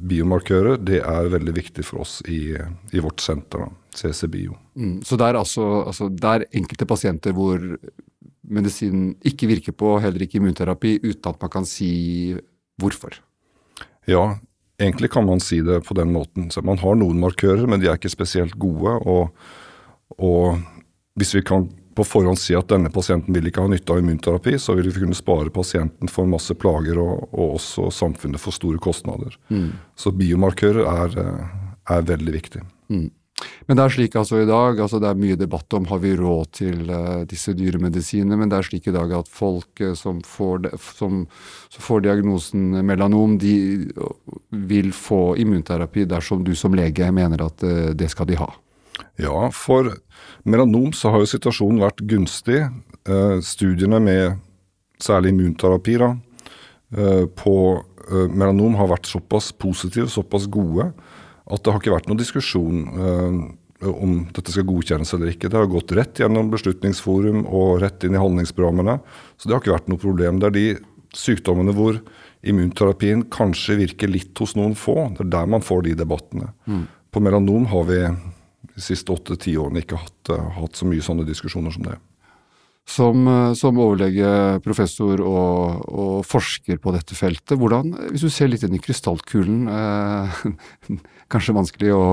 biomarkører, 0.08 0.78
det 0.80 1.02
er 1.04 1.28
veldig 1.34 1.52
viktig 1.58 1.84
for 1.84 2.06
oss 2.06 2.22
i, 2.24 2.54
i 2.56 3.02
vårt 3.04 3.20
senter, 3.20 3.66
CC 3.92 4.30
Bio. 4.32 4.56
Mm. 4.78 5.02
Så 5.04 5.18
det 5.20 5.26
er 5.28 5.36
altså, 5.36 5.66
altså 5.90 6.08
det 6.08 6.30
er 6.30 6.46
enkelte 6.56 6.88
pasienter 6.88 7.36
hvor 7.36 7.60
medisinen 8.48 9.10
ikke 9.28 9.50
virker 9.50 9.76
på, 9.76 9.98
heller 10.00 10.24
ikke 10.24 10.40
immunterapi, 10.40 10.94
uten 11.04 11.28
at 11.28 11.44
man 11.44 11.52
kan 11.52 11.68
si 11.68 11.90
hvorfor? 12.80 13.18
Ja, 14.08 14.38
egentlig 14.80 15.12
kan 15.12 15.28
man 15.28 15.44
si 15.44 15.60
det 15.60 15.82
på 15.84 15.98
den 15.98 16.14
måten. 16.14 16.48
Så 16.54 16.64
man 16.64 16.80
har 16.80 16.96
noen 16.96 17.20
markører, 17.20 17.66
men 17.68 17.82
de 17.82 17.90
er 17.90 18.00
ikke 18.00 18.14
spesielt 18.14 18.56
gode. 18.56 18.96
og, 19.04 19.34
og 20.16 20.62
hvis 21.18 21.34
vi 21.36 21.44
kan 21.44 21.68
på 21.98 22.06
forhånd 22.06 22.38
si 22.38 22.54
at 22.54 22.70
denne 22.70 22.90
pasienten 22.94 23.34
vil 23.34 23.50
ikke 23.50 23.64
ha 23.64 23.70
nytte 23.72 23.94
av 23.94 23.98
immunterapi, 24.02 24.54
så 24.62 24.76
vil 24.78 24.90
vi 24.92 25.02
kunne 25.02 25.18
spare 25.18 25.50
pasienten 25.54 26.10
for 26.12 26.30
masse 26.30 26.54
plager 26.54 27.00
og, 27.02 27.28
og 27.32 27.58
også 27.58 27.90
samfunnet 27.94 28.42
for 28.42 28.54
store 28.54 28.78
kostnader. 28.82 29.34
Mm. 29.50 29.72
Så 29.98 30.14
biomarkører 30.14 30.86
er, 30.86 31.16
eh, 31.24 31.46
er 31.96 32.10
veldig 32.12 32.34
viktig. 32.36 32.62
Mm. 32.92 33.08
Men 33.66 33.78
det 33.78 33.84
er 33.84 33.94
slik 33.94 34.16
altså 34.18 34.40
i 34.42 34.46
dag, 34.48 34.80
altså 34.82 34.98
det 35.02 35.10
er 35.10 35.18
mye 35.20 35.38
debatt 35.38 35.74
om 35.76 35.86
har 35.90 36.00
vi 36.02 36.14
råd 36.18 36.52
til 36.58 36.88
uh, 36.90 37.24
disse 37.28 37.52
dyre 37.54 37.78
medisinene, 37.82 38.38
men 38.40 38.50
det 38.50 38.58
er 38.58 38.66
slik 38.66 38.88
i 38.90 38.94
dag 38.94 39.12
at 39.14 39.30
folk 39.30 39.82
uh, 39.84 39.92
som, 39.98 40.18
får 40.26 40.64
de, 40.64 40.72
som, 40.82 41.20
som, 41.70 41.84
får 41.84 42.06
diagnosen 42.06 42.80
melanom, 42.86 43.36
de 43.38 43.54
vil 44.50 44.90
få 44.96 45.36
immunterapi 45.38 46.08
dersom 46.10 46.42
du 46.46 46.54
som 46.58 46.74
lege 46.78 47.12
mener 47.14 47.46
at 47.46 47.66
uh, 47.66 47.90
det 47.94 48.10
skal 48.14 48.30
de 48.30 48.40
ha. 48.40 48.50
Ja, 49.18 49.48
for 49.50 49.90
melanom 50.46 50.92
så 50.94 51.10
har 51.12 51.22
jo 51.22 51.30
situasjonen 51.30 51.82
vært 51.82 52.04
gunstig. 52.06 52.60
Eh, 53.08 53.38
studiene 53.42 53.98
med 54.02 54.38
særlig 55.02 55.32
immunterapi 55.34 55.96
da, 55.98 56.12
eh, 56.96 57.24
på 57.26 57.54
eh, 57.78 58.28
melanom 58.30 58.76
har 58.78 58.90
vært 58.92 59.10
såpass 59.10 59.50
positive, 59.52 60.08
såpass 60.08 60.46
gode, 60.46 60.92
at 61.48 61.62
det 61.62 61.72
har 61.72 61.80
ikke 61.80 61.96
vært 61.96 62.08
noen 62.10 62.20
diskusjon 62.20 63.56
om 63.78 64.14
dette 64.34 64.52
skal 64.52 64.66
godkjennes 64.66 65.12
eller 65.14 65.30
ikke. 65.30 65.48
Det 65.48 65.56
har 65.56 65.68
gått 65.70 65.92
rett 65.96 66.18
gjennom 66.20 66.50
Beslutningsforum 66.50 67.44
og 67.46 67.78
rett 67.80 68.04
inn 68.04 68.16
i 68.16 68.20
handlingsprogrammene. 68.20 68.98
Så 69.38 69.46
det 69.46 69.54
har 69.54 69.62
ikke 69.62 69.76
vært 69.76 69.88
noe 69.88 70.02
problem. 70.02 70.40
Det 70.42 70.48
er 70.48 70.56
de 70.56 70.66
sykdommene 71.16 71.72
hvor 71.76 72.00
immunterapien 72.42 73.22
kanskje 73.32 73.78
virker 73.78 74.10
litt 74.10 74.36
hos 74.42 74.56
noen 74.58 74.74
få. 74.76 75.08
Det 75.14 75.24
er 75.24 75.32
der 75.38 75.52
man 75.54 75.64
får 75.64 75.86
de 75.86 75.94
debattene. 76.02 76.50
Mm. 76.66 76.84
På 77.14 77.22
melanom 77.24 77.68
har 77.70 77.86
vi 77.88 78.02
de 78.78 78.84
siste 78.84 79.10
åtte-ti 79.10 79.56
årene 79.58 79.82
ikke 79.82 79.98
hatt, 79.98 80.30
uh, 80.30 80.46
hatt, 80.60 80.78
så 80.78 80.86
mye 80.86 81.04
sånne 81.04 81.26
diskusjoner 81.28 81.74
som 81.74 81.88
det. 81.88 81.98
Som, 82.88 83.26
eh, 83.28 83.52
som 83.52 83.76
overlege, 83.76 84.28
professor 84.64 85.20
og, 85.20 85.82
og, 85.92 86.12
forsker 86.24 86.78
på 86.80 86.94
dette 86.94 87.12
feltet, 87.18 87.58
hvordan, 87.60 87.90
hvis 88.14 88.22
du 88.24 88.30
ser 88.32 88.48
litt 88.48 88.62
inn 88.64 88.78
i 88.78 88.80
krystallkulen 88.80 89.66
eh, 89.68 90.38
Kanskje 91.28 91.52
vanskelig 91.52 91.90
å 91.92 92.04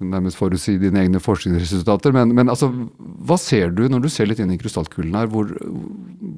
nærmest 0.00 0.38
forutsi 0.40 0.78
dine 0.80 1.02
egne 1.02 1.20
forskningsresultater, 1.20 2.14
men, 2.16 2.32
men 2.32 2.48
altså, 2.48 2.70
hva 2.96 3.36
ser 3.36 3.74
du 3.76 3.82
når 3.92 4.06
du 4.06 4.08
ser 4.08 4.30
litt 4.30 4.40
inn 4.40 4.54
i 4.54 4.56
krystallkulen 4.56 5.18
her? 5.18 5.28
Hvor, 5.28 5.52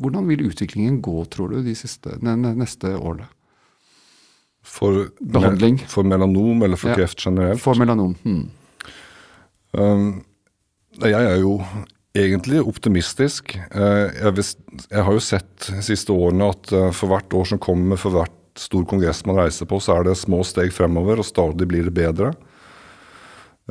hvordan 0.02 0.26
vil 0.26 0.42
utviklingen 0.48 0.96
gå, 1.06 1.14
tror 1.30 1.54
du, 1.54 1.60
de 1.62 1.76
siste, 1.78 2.16
neste 2.18 2.90
årene? 2.96 3.28
For, 4.66 5.04
Behandling? 5.22 5.78
for 5.90 6.02
melanom 6.06 6.66
eller 6.66 6.82
for 6.82 6.90
ja, 6.90 6.98
kreft 6.98 7.22
generelt? 7.22 7.62
For 7.62 7.78
melanom. 7.78 8.16
Hmm. 8.26 8.48
Um, 9.72 10.22
jeg 11.00 11.16
er 11.16 11.38
jo 11.40 11.56
egentlig 12.12 12.60
optimistisk. 12.60 13.56
Uh, 13.72 14.12
jeg, 14.12 14.36
vis, 14.36 14.52
jeg, 14.90 15.00
har 15.00 15.16
jo 15.16 15.24
sett 15.24 15.68
de 15.70 15.82
siste 15.84 16.12
årene 16.12 16.50
at 16.52 16.72
uh, 16.76 16.90
for 16.92 17.12
hvert 17.12 17.36
år 17.36 17.48
som 17.48 17.60
kommer, 17.62 18.00
for 18.00 18.14
hvert 18.16 18.38
stor 18.60 18.84
kongress 18.88 19.24
man 19.24 19.40
reiser 19.40 19.68
på, 19.68 19.80
så 19.80 19.96
er 19.96 20.10
det 20.10 20.18
små 20.20 20.42
steg 20.44 20.74
fremover, 20.76 21.22
og 21.22 21.28
stadig 21.28 21.68
blir 21.70 21.88
det 21.88 21.96
bedre. 21.96 22.34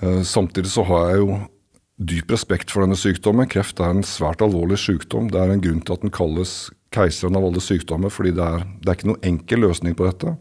Uh, 0.01 0.21
samtidig 0.25 0.73
så 0.73 0.85
har 0.89 1.11
jeg 1.11 1.21
jo 1.21 1.41
dyp 2.01 2.33
respekt 2.33 2.73
for 2.73 2.81
denne 2.81 2.97
sykdommen. 2.97 3.49
Kreft 3.51 3.79
er 3.79 3.93
en 3.93 4.05
svært 4.05 4.41
alvorlig 4.41 4.79
sykdom. 4.81 5.29
Det 5.29 5.37
er 5.37 5.53
en 5.53 5.61
grunn 5.61 5.83
til 5.85 5.99
at 5.99 6.05
den 6.05 6.13
kalles 6.13 6.71
keiseren 6.91 7.37
av 7.37 7.45
alle 7.45 7.61
sykdommer, 7.61 8.09
fordi 8.09 8.33
det 8.35 8.47
er, 8.47 8.65
det 8.81 8.89
er 8.89 8.97
ikke 8.97 9.11
noen 9.11 9.27
enkel 9.35 9.63
løsning 9.67 9.93
på 9.97 10.09
dette. 10.09 10.33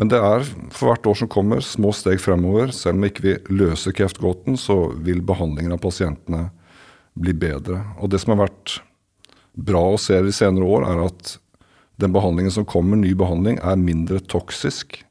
Men 0.00 0.08
det 0.08 0.16
er 0.24 0.46
for 0.72 0.88
hvert 0.88 1.06
år 1.10 1.18
som 1.20 1.28
kommer, 1.28 1.60
små 1.60 1.92
steg 1.92 2.22
fremover. 2.24 2.70
Selv 2.72 2.96
om 2.96 3.04
ikke 3.04 3.24
vi 3.26 3.34
løser 3.52 3.92
kreftgåten, 3.92 4.56
så 4.56 4.94
vil 4.96 5.20
behandlingen 5.20 5.74
av 5.76 5.82
pasientene 5.82 6.46
bli 7.20 7.34
bedre. 7.36 7.82
Og 8.00 8.08
det 8.08 8.22
som 8.22 8.32
har 8.32 8.46
vært 8.46 8.78
bra 9.52 9.82
å 9.92 10.00
se 10.00 10.16
de 10.24 10.32
senere 10.32 10.64
år, 10.64 10.86
er 10.88 11.02
at 11.04 11.34
den 12.00 12.14
behandlingen 12.16 12.54
som 12.54 12.64
kommer, 12.64 12.96
ny 12.96 13.12
behandling, 13.12 13.60
er 13.60 13.76
mindre 13.76 14.22
toksisk. 14.24 15.02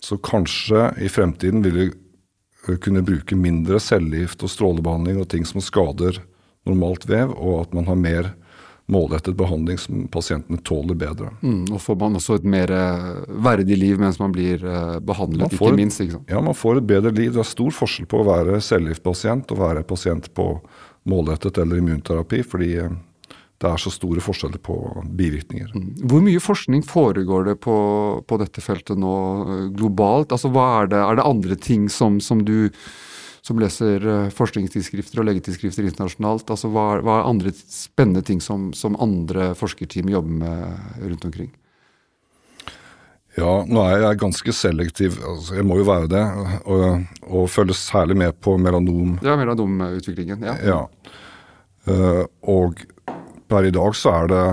Så 0.00 0.16
kanskje 0.24 0.88
i 1.02 1.12
fremtiden 1.12 1.60
vil 1.66 1.76
vi 1.76 1.90
kunne 2.80 3.04
bruke 3.04 3.36
mindre 3.36 3.78
cellegift 3.84 4.40
og 4.42 4.50
strålebehandling 4.50 5.20
og 5.20 5.28
ting 5.32 5.44
som 5.44 5.60
skader 5.60 6.22
normalt 6.66 7.04
vev, 7.04 7.36
og 7.36 7.66
at 7.66 7.76
man 7.76 7.86
har 7.90 8.00
mer 8.00 8.32
målrettet 8.86 9.34
behandling 9.36 9.78
som 9.78 10.06
pasientene 10.08 10.58
tåler 10.62 10.94
bedre. 10.94 11.32
Mm, 11.42 11.64
og 11.74 11.80
får 11.82 11.96
man 11.98 12.18
også 12.20 12.38
et 12.38 12.46
mer 12.46 12.70
eh, 12.70 13.24
verdig 13.42 13.78
liv 13.80 13.98
mens 13.98 14.20
man 14.22 14.34
blir 14.34 14.62
uh, 14.62 14.98
behandlet, 15.02 15.56
får, 15.58 15.72
ikke 15.72 15.80
minst. 15.80 16.02
Ikke 16.04 16.22
ja, 16.30 16.42
man 16.42 16.54
får 16.54 16.80
et 16.80 16.86
bedre 16.92 17.10
liv. 17.16 17.32
Det 17.34 17.42
er 17.42 17.50
stor 17.50 17.74
forskjell 17.74 18.06
på 18.10 18.22
å 18.22 18.28
være 18.28 18.60
cellegiftpasient 18.62 19.50
og 19.50 19.62
være 19.64 19.82
pasient 19.88 20.30
på 20.38 20.52
målrettet 21.10 21.58
eller 21.62 21.82
immunterapi, 21.82 22.44
fordi 22.46 22.70
uh, 22.86 22.94
det 23.56 23.72
er 23.72 23.80
så 23.80 23.90
store 23.90 24.22
forskjeller 24.22 24.60
på 24.62 24.76
bivirkninger. 25.18 25.74
Mm. 25.74 25.90
Hvor 26.06 26.22
mye 26.22 26.42
forskning 26.44 26.86
foregår 26.86 27.50
det 27.50 27.56
på, 27.64 27.76
på 28.28 28.38
dette 28.42 28.62
feltet 28.62 29.00
nå 29.00 29.16
globalt? 29.74 30.34
Altså, 30.36 30.52
er 30.52 30.92
det, 30.92 31.00
er 31.00 31.18
det 31.18 31.26
andre 31.26 31.58
ting 31.58 31.88
som, 31.90 32.20
som 32.20 32.44
du 32.44 32.68
som 33.46 33.60
leser 33.62 34.02
eh, 34.02 34.32
forskningstidsskrifter 34.34 35.22
og 35.22 35.28
legetidsskrifter 35.28 35.86
internasjonalt. 35.86 36.48
Altså, 36.50 36.70
hva, 36.74 36.86
hva, 37.04 37.20
er 37.20 37.30
andre 37.30 37.52
spennende 37.54 38.24
ting 38.26 38.42
som, 38.42 38.72
som 38.74 38.98
andre 39.02 39.52
forskerteam 39.58 40.10
jobber 40.10 40.40
med 40.42 41.04
rundt 41.04 41.28
omkring? 41.28 41.52
Ja, 43.36 43.52
nå 43.68 43.82
er 43.84 44.00
jeg 44.00 44.18
ganske 44.22 44.52
selektiv, 44.56 45.18
altså 45.20 45.58
jeg 45.58 45.66
må 45.68 45.76
jo 45.76 45.84
være 45.84 46.08
det, 46.08 46.22
og, 46.72 47.02
og 47.28 47.50
følger 47.52 47.76
særlig 47.76 48.16
med 48.16 48.38
på 48.40 48.54
melanom. 48.56 49.18
Ja, 49.22 49.36
melanomutviklingen. 49.38 50.46
ja. 50.46 50.56
ja. 50.64 50.82
Uh, 51.86 52.24
og 52.50 52.80
per 53.46 53.68
i 53.68 53.70
dag 53.70 53.92
så 53.94 54.10
er 54.10 54.32
det 54.32 54.46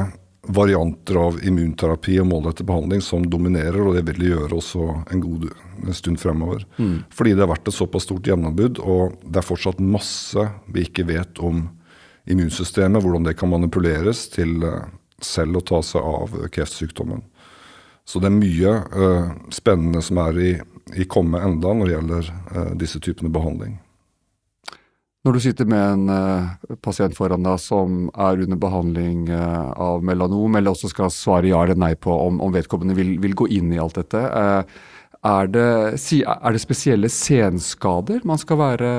varianter 0.43 1.15
av 1.15 1.37
immunterapi 1.45 2.17
og 2.19 2.27
målrettet 2.27 2.67
behandling 2.67 3.01
som 3.01 3.23
dominerer, 3.29 3.79
og 3.79 3.95
det 3.95 4.03
vil 4.09 4.25
gjøre 4.33 4.57
også 4.57 4.87
en 5.13 5.21
god 5.23 5.45
en 5.83 5.95
stund 5.95 6.19
fremover. 6.19 6.65
Mm. 6.77 7.05
Fordi 7.13 7.33
det 7.33 7.45
har 7.45 7.51
vært 7.53 7.69
et 7.71 7.77
såpass 7.77 8.07
stort 8.07 8.27
gjennombrudd, 8.27 8.81
og 8.83 9.15
det 9.23 9.39
er 9.39 9.47
fortsatt 9.47 9.79
masse 9.79 10.47
vi 10.67 10.83
ikke 10.87 11.07
vet 11.07 11.39
om 11.39 11.69
immunsystemet, 12.29 13.03
hvordan 13.03 13.27
det 13.27 13.37
kan 13.39 13.51
manipuleres 13.51 14.27
til 14.35 14.63
eh, 14.67 14.83
selv 15.23 15.59
å 15.59 15.63
ta 15.63 15.79
seg 15.83 16.03
av 16.03 16.35
kreftsykdommen. 16.51 17.23
Så 18.05 18.19
det 18.19 18.27
er 18.27 18.35
mye 18.35 18.71
uh, 18.91 19.29
spennende 19.55 20.01
som 20.03 20.19
er 20.25 20.39
i, 20.43 20.49
i 20.99 21.05
komme 21.07 21.39
enda 21.39 21.71
når 21.71 21.87
det 21.87 21.93
gjelder 21.93 22.31
uh, 22.51 22.71
disse 22.75 22.99
typene 22.99 23.31
behandling. 23.31 23.77
Når 25.23 25.37
du 25.37 25.39
sitter 25.39 25.67
med 25.71 25.79
en 25.79 26.09
uh, 26.11 26.73
pasient 26.83 27.15
foran 27.15 27.45
deg 27.45 27.59
som 27.63 28.09
er 28.11 28.41
under 28.43 28.59
behandling 28.59 29.29
uh, 29.31 29.71
av 29.71 30.03
melanom, 30.03 30.57
eller 30.59 30.75
også 30.75 30.89
skal 30.91 31.13
svare 31.15 31.47
ja 31.47 31.61
eller 31.63 31.79
nei 31.79 31.93
på 31.95 32.11
om, 32.11 32.41
om 32.43 32.51
vedkommende 32.51 32.97
vil, 32.97 33.13
vil, 33.23 33.37
gå 33.39 33.47
inn 33.55 33.71
i 33.71 33.79
alt 33.79 33.95
dette, 34.01 34.19
uh, 34.19 34.67
er, 35.23 35.47
det, 35.47 35.69
er, 35.95 36.49
det, 36.51 36.59
spesielle 36.59 37.07
senskader 37.07 38.25
man 38.27 38.41
skal 38.41 38.59
være 38.59 38.89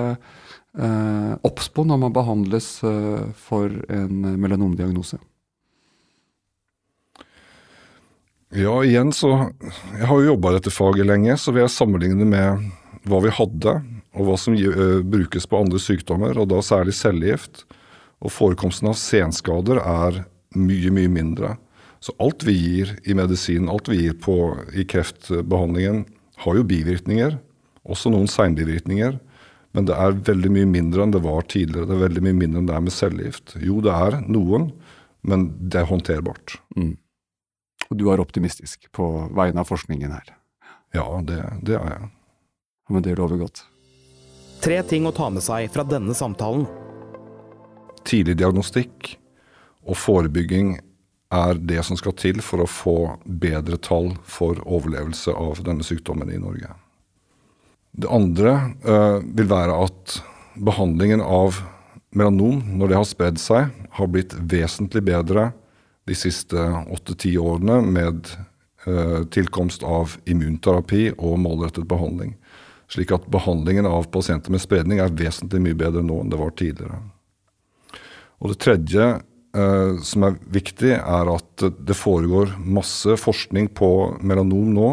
obs 1.45 1.69
på 1.71 1.85
når 1.87 1.99
man 2.03 2.15
behandles 2.17 2.67
for 3.39 3.75
en 3.95 4.25
melanomdiagnose? 4.43 5.21
Ja, 8.59 8.73
igjen 8.83 9.13
så 9.15 9.53
Jeg 9.93 10.09
har 10.09 10.17
jo 10.19 10.33
jobba 10.33 10.51
i 10.51 10.57
dette 10.57 10.73
faget 10.75 11.07
lenge, 11.07 11.37
så 11.39 11.55
vil 11.55 11.63
jeg 11.63 11.77
sammenligne 11.77 12.27
med 12.27 12.65
hva 13.07 13.21
vi 13.23 13.37
hadde 13.37 13.77
og 14.15 14.29
hva 14.29 14.37
som 14.39 14.55
uh, 14.55 15.01
brukes 15.03 15.47
på 15.51 15.61
andre 15.65 15.81
sykdommer, 15.83 16.39
og 16.39 16.51
da 16.53 16.61
særlig 16.65 16.95
cellegift. 16.99 17.65
Og 18.25 18.33
forekomsten 18.33 18.89
av 18.89 18.97
senskader 18.97 19.81
er 19.83 20.23
mye, 20.57 20.93
mye 20.95 21.11
mindre. 21.13 21.55
Så 22.05 22.15
alt 22.23 22.45
vi 22.47 22.55
gir 22.55 22.95
i 23.09 23.17
medisin, 23.17 23.69
alt 23.69 23.89
vi 23.91 24.03
gir 24.03 24.17
på, 24.21 24.37
i 24.77 24.85
kreftbehandlingen, 24.89 26.05
har 26.45 26.59
jo 26.59 26.67
bivirkninger. 26.69 27.39
Også 27.85 28.13
noen 28.13 28.29
seinbivirkninger. 28.31 29.19
Men 29.75 29.89
det 29.89 29.97
er 29.99 30.19
veldig 30.29 30.53
mye 30.55 30.69
mindre 30.71 31.05
enn 31.05 31.15
det 31.15 31.23
var 31.25 31.47
tidligere. 31.51 31.89
Det 31.91 31.97
er 31.97 32.05
veldig 32.05 32.25
mye 32.29 32.39
mindre 32.39 32.63
enn 32.63 32.69
det 32.71 32.77
er 32.77 32.85
med 32.85 32.95
cellegift. 32.95 33.57
Jo, 33.59 33.81
det 33.85 33.95
er 33.95 34.21
noen, 34.23 34.69
men 35.27 35.49
det 35.59 35.81
er 35.83 35.91
håndterbart. 35.91 36.59
Mm. 36.79 36.95
Og 37.91 37.99
du 38.01 38.07
er 38.13 38.23
optimistisk 38.23 38.87
på 38.95 39.09
vegne 39.35 39.65
av 39.65 39.69
forskningen 39.69 40.15
her? 40.15 40.35
Ja, 40.95 41.09
det, 41.27 41.41
det 41.67 41.79
er 41.81 41.91
jeg. 41.97 42.11
Men 42.93 43.05
det 43.05 43.17
lover 43.19 43.41
godt. 43.43 43.65
Tre 44.65 44.79
ting 44.89 45.05
å 45.05 45.13
ta 45.13 45.27
med 45.29 45.45
seg 45.45 45.69
fra 45.75 45.83
denne 45.85 46.15
samtalen. 46.17 46.63
Tidlig 48.09 48.39
diagnostikk 48.41 49.11
og 49.85 49.99
forebygging 50.01 50.79
er 51.37 51.59
det 51.61 51.83
som 51.85 51.99
skal 52.01 52.15
til 52.17 52.41
for 52.45 52.65
å 52.65 52.71
få 52.71 52.95
bedre 53.27 53.77
tall 53.77 54.15
for 54.25 54.57
overlevelse 54.65 55.35
av 55.37 55.61
denne 55.67 55.85
sykdommen 55.85 56.33
i 56.33 56.41
Norge. 56.41 56.71
Det 57.93 58.09
andre 58.09 58.55
uh, 58.89 59.21
vil 59.21 59.51
være 59.53 59.77
at 59.85 60.17
behandlingen 60.57 61.21
av 61.21 61.61
melanom, 62.17 62.63
når 62.79 62.89
det 62.89 62.99
har 63.03 63.11
spredd 63.11 63.43
seg, 63.43 63.69
har 63.69 64.09
blitt 64.09 64.33
vesentlig 64.33 65.05
bedre 65.05 65.51
de 66.09 66.17
siste 66.17 66.57
åtte-ti 66.95 67.35
årene 67.37 67.83
med 67.85 68.33
uh, 68.89 69.29
tilkomst 69.29 69.85
av 69.85 70.17
immunterapi 70.25 71.11
og 71.19 71.37
målrettet 71.45 71.85
behandling. 71.91 72.39
Slik 72.93 73.15
at 73.17 73.29
behandlingen 73.33 73.89
av 73.89 74.11
pasienter 74.13 74.53
med 74.53 74.63
spredning 74.63 75.01
er 75.03 75.15
vesentlig 75.17 75.63
mye 75.65 75.79
bedre 75.79 76.05
nå 76.05 76.21
enn 76.23 76.33
det 76.33 76.41
var 76.41 76.53
tidligere. 76.59 77.01
Og 78.45 78.53
det 78.53 78.61
tredje 78.61 79.07
eh, 79.15 80.03
som 80.05 80.29
er 80.29 80.39
viktig, 80.53 80.93
er 80.99 81.33
at 81.33 81.67
det 81.79 81.97
foregår 81.97 82.57
masse 82.61 83.17
forskning 83.21 83.71
på 83.77 83.91
melanom 84.21 84.73
nå 84.77 84.91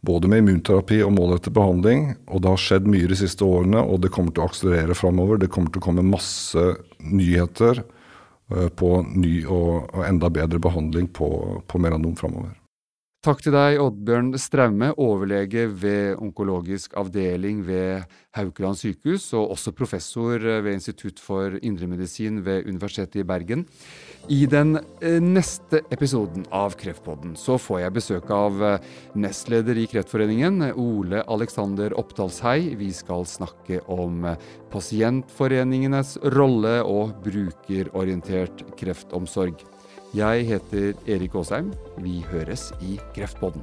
både 0.00 0.28
med 0.28 0.42
immunterapi 0.42 1.02
og 1.04 1.12
målrettet 1.16 1.54
behandling. 1.56 2.14
Og 2.28 2.42
det 2.42 2.52
har 2.52 2.60
skjedd 2.60 2.88
mye 2.90 3.10
de 3.10 3.18
siste 3.20 3.44
årene, 3.46 3.82
og 3.82 4.00
det 4.04 4.12
kommer 4.14 4.34
til 4.34 4.44
å 4.44 4.50
akselerere 4.50 4.96
framover. 4.96 5.40
Det 5.40 5.50
kommer 5.52 5.72
til 5.72 5.82
å 5.82 5.86
komme 5.86 6.06
masse 6.06 6.64
nyheter 6.98 7.82
eh, 7.82 8.68
på 8.68 8.94
ny 9.08 9.34
og, 9.44 9.90
og, 9.92 10.02
enda 10.08 10.32
bedre 10.32 10.62
behandling 10.62 11.10
på, 11.16 11.30
på 11.66 11.82
melanom 11.82 12.16
framover. 12.18 12.56
Takk 13.20 13.42
til 13.44 13.52
deg, 13.52 13.74
Oddbjørn 13.84 14.30
Straume, 14.40 14.86
overlege 14.96 15.66
ved 15.68 16.14
onkologisk 16.24 16.94
avdeling 16.96 17.58
ved 17.66 18.06
Haukeland 18.32 18.78
sykehus, 18.80 19.26
og 19.36 19.50
også 19.52 19.74
professor 19.76 20.40
ved 20.40 20.70
Institutt 20.72 21.18
for 21.20 21.52
indremedisin 21.60 22.38
ved 22.46 22.64
Universitetet 22.64 23.18
i 23.20 23.24
Bergen. 23.28 23.66
I 24.32 24.46
den 24.48 24.78
eh, 25.04 25.18
neste 25.20 25.82
episoden 25.92 26.46
av 26.48 26.78
Kreftpodden 26.80 27.34
så 27.36 27.58
får 27.60 27.82
jeg 27.82 27.94
besøk 27.98 28.32
av 28.32 28.64
eh, 28.64 28.88
nestleder 29.20 29.76
i 29.82 29.84
Kreftforeningen, 29.92 30.70
Ole 30.80 31.20
Alexander 31.28 31.92
Oppdalshei. 32.00 32.70
Vi 32.80 32.88
skal 32.96 33.28
snakke 33.28 33.82
om 33.92 34.30
eh, 34.32 34.48
pasientforeningenes 34.72 36.16
rolle 36.38 36.78
og 36.88 37.20
brukerorientert 37.28 38.64
kreftomsorg. 38.80 39.60
Jeg 40.10 40.46
heter 40.48 40.96
Erik 41.06 41.34
Aasheim. 41.38 41.68
Vi 42.02 42.24
høres 42.32 42.72
i 42.82 42.96
Kreftpodden. 43.14 43.62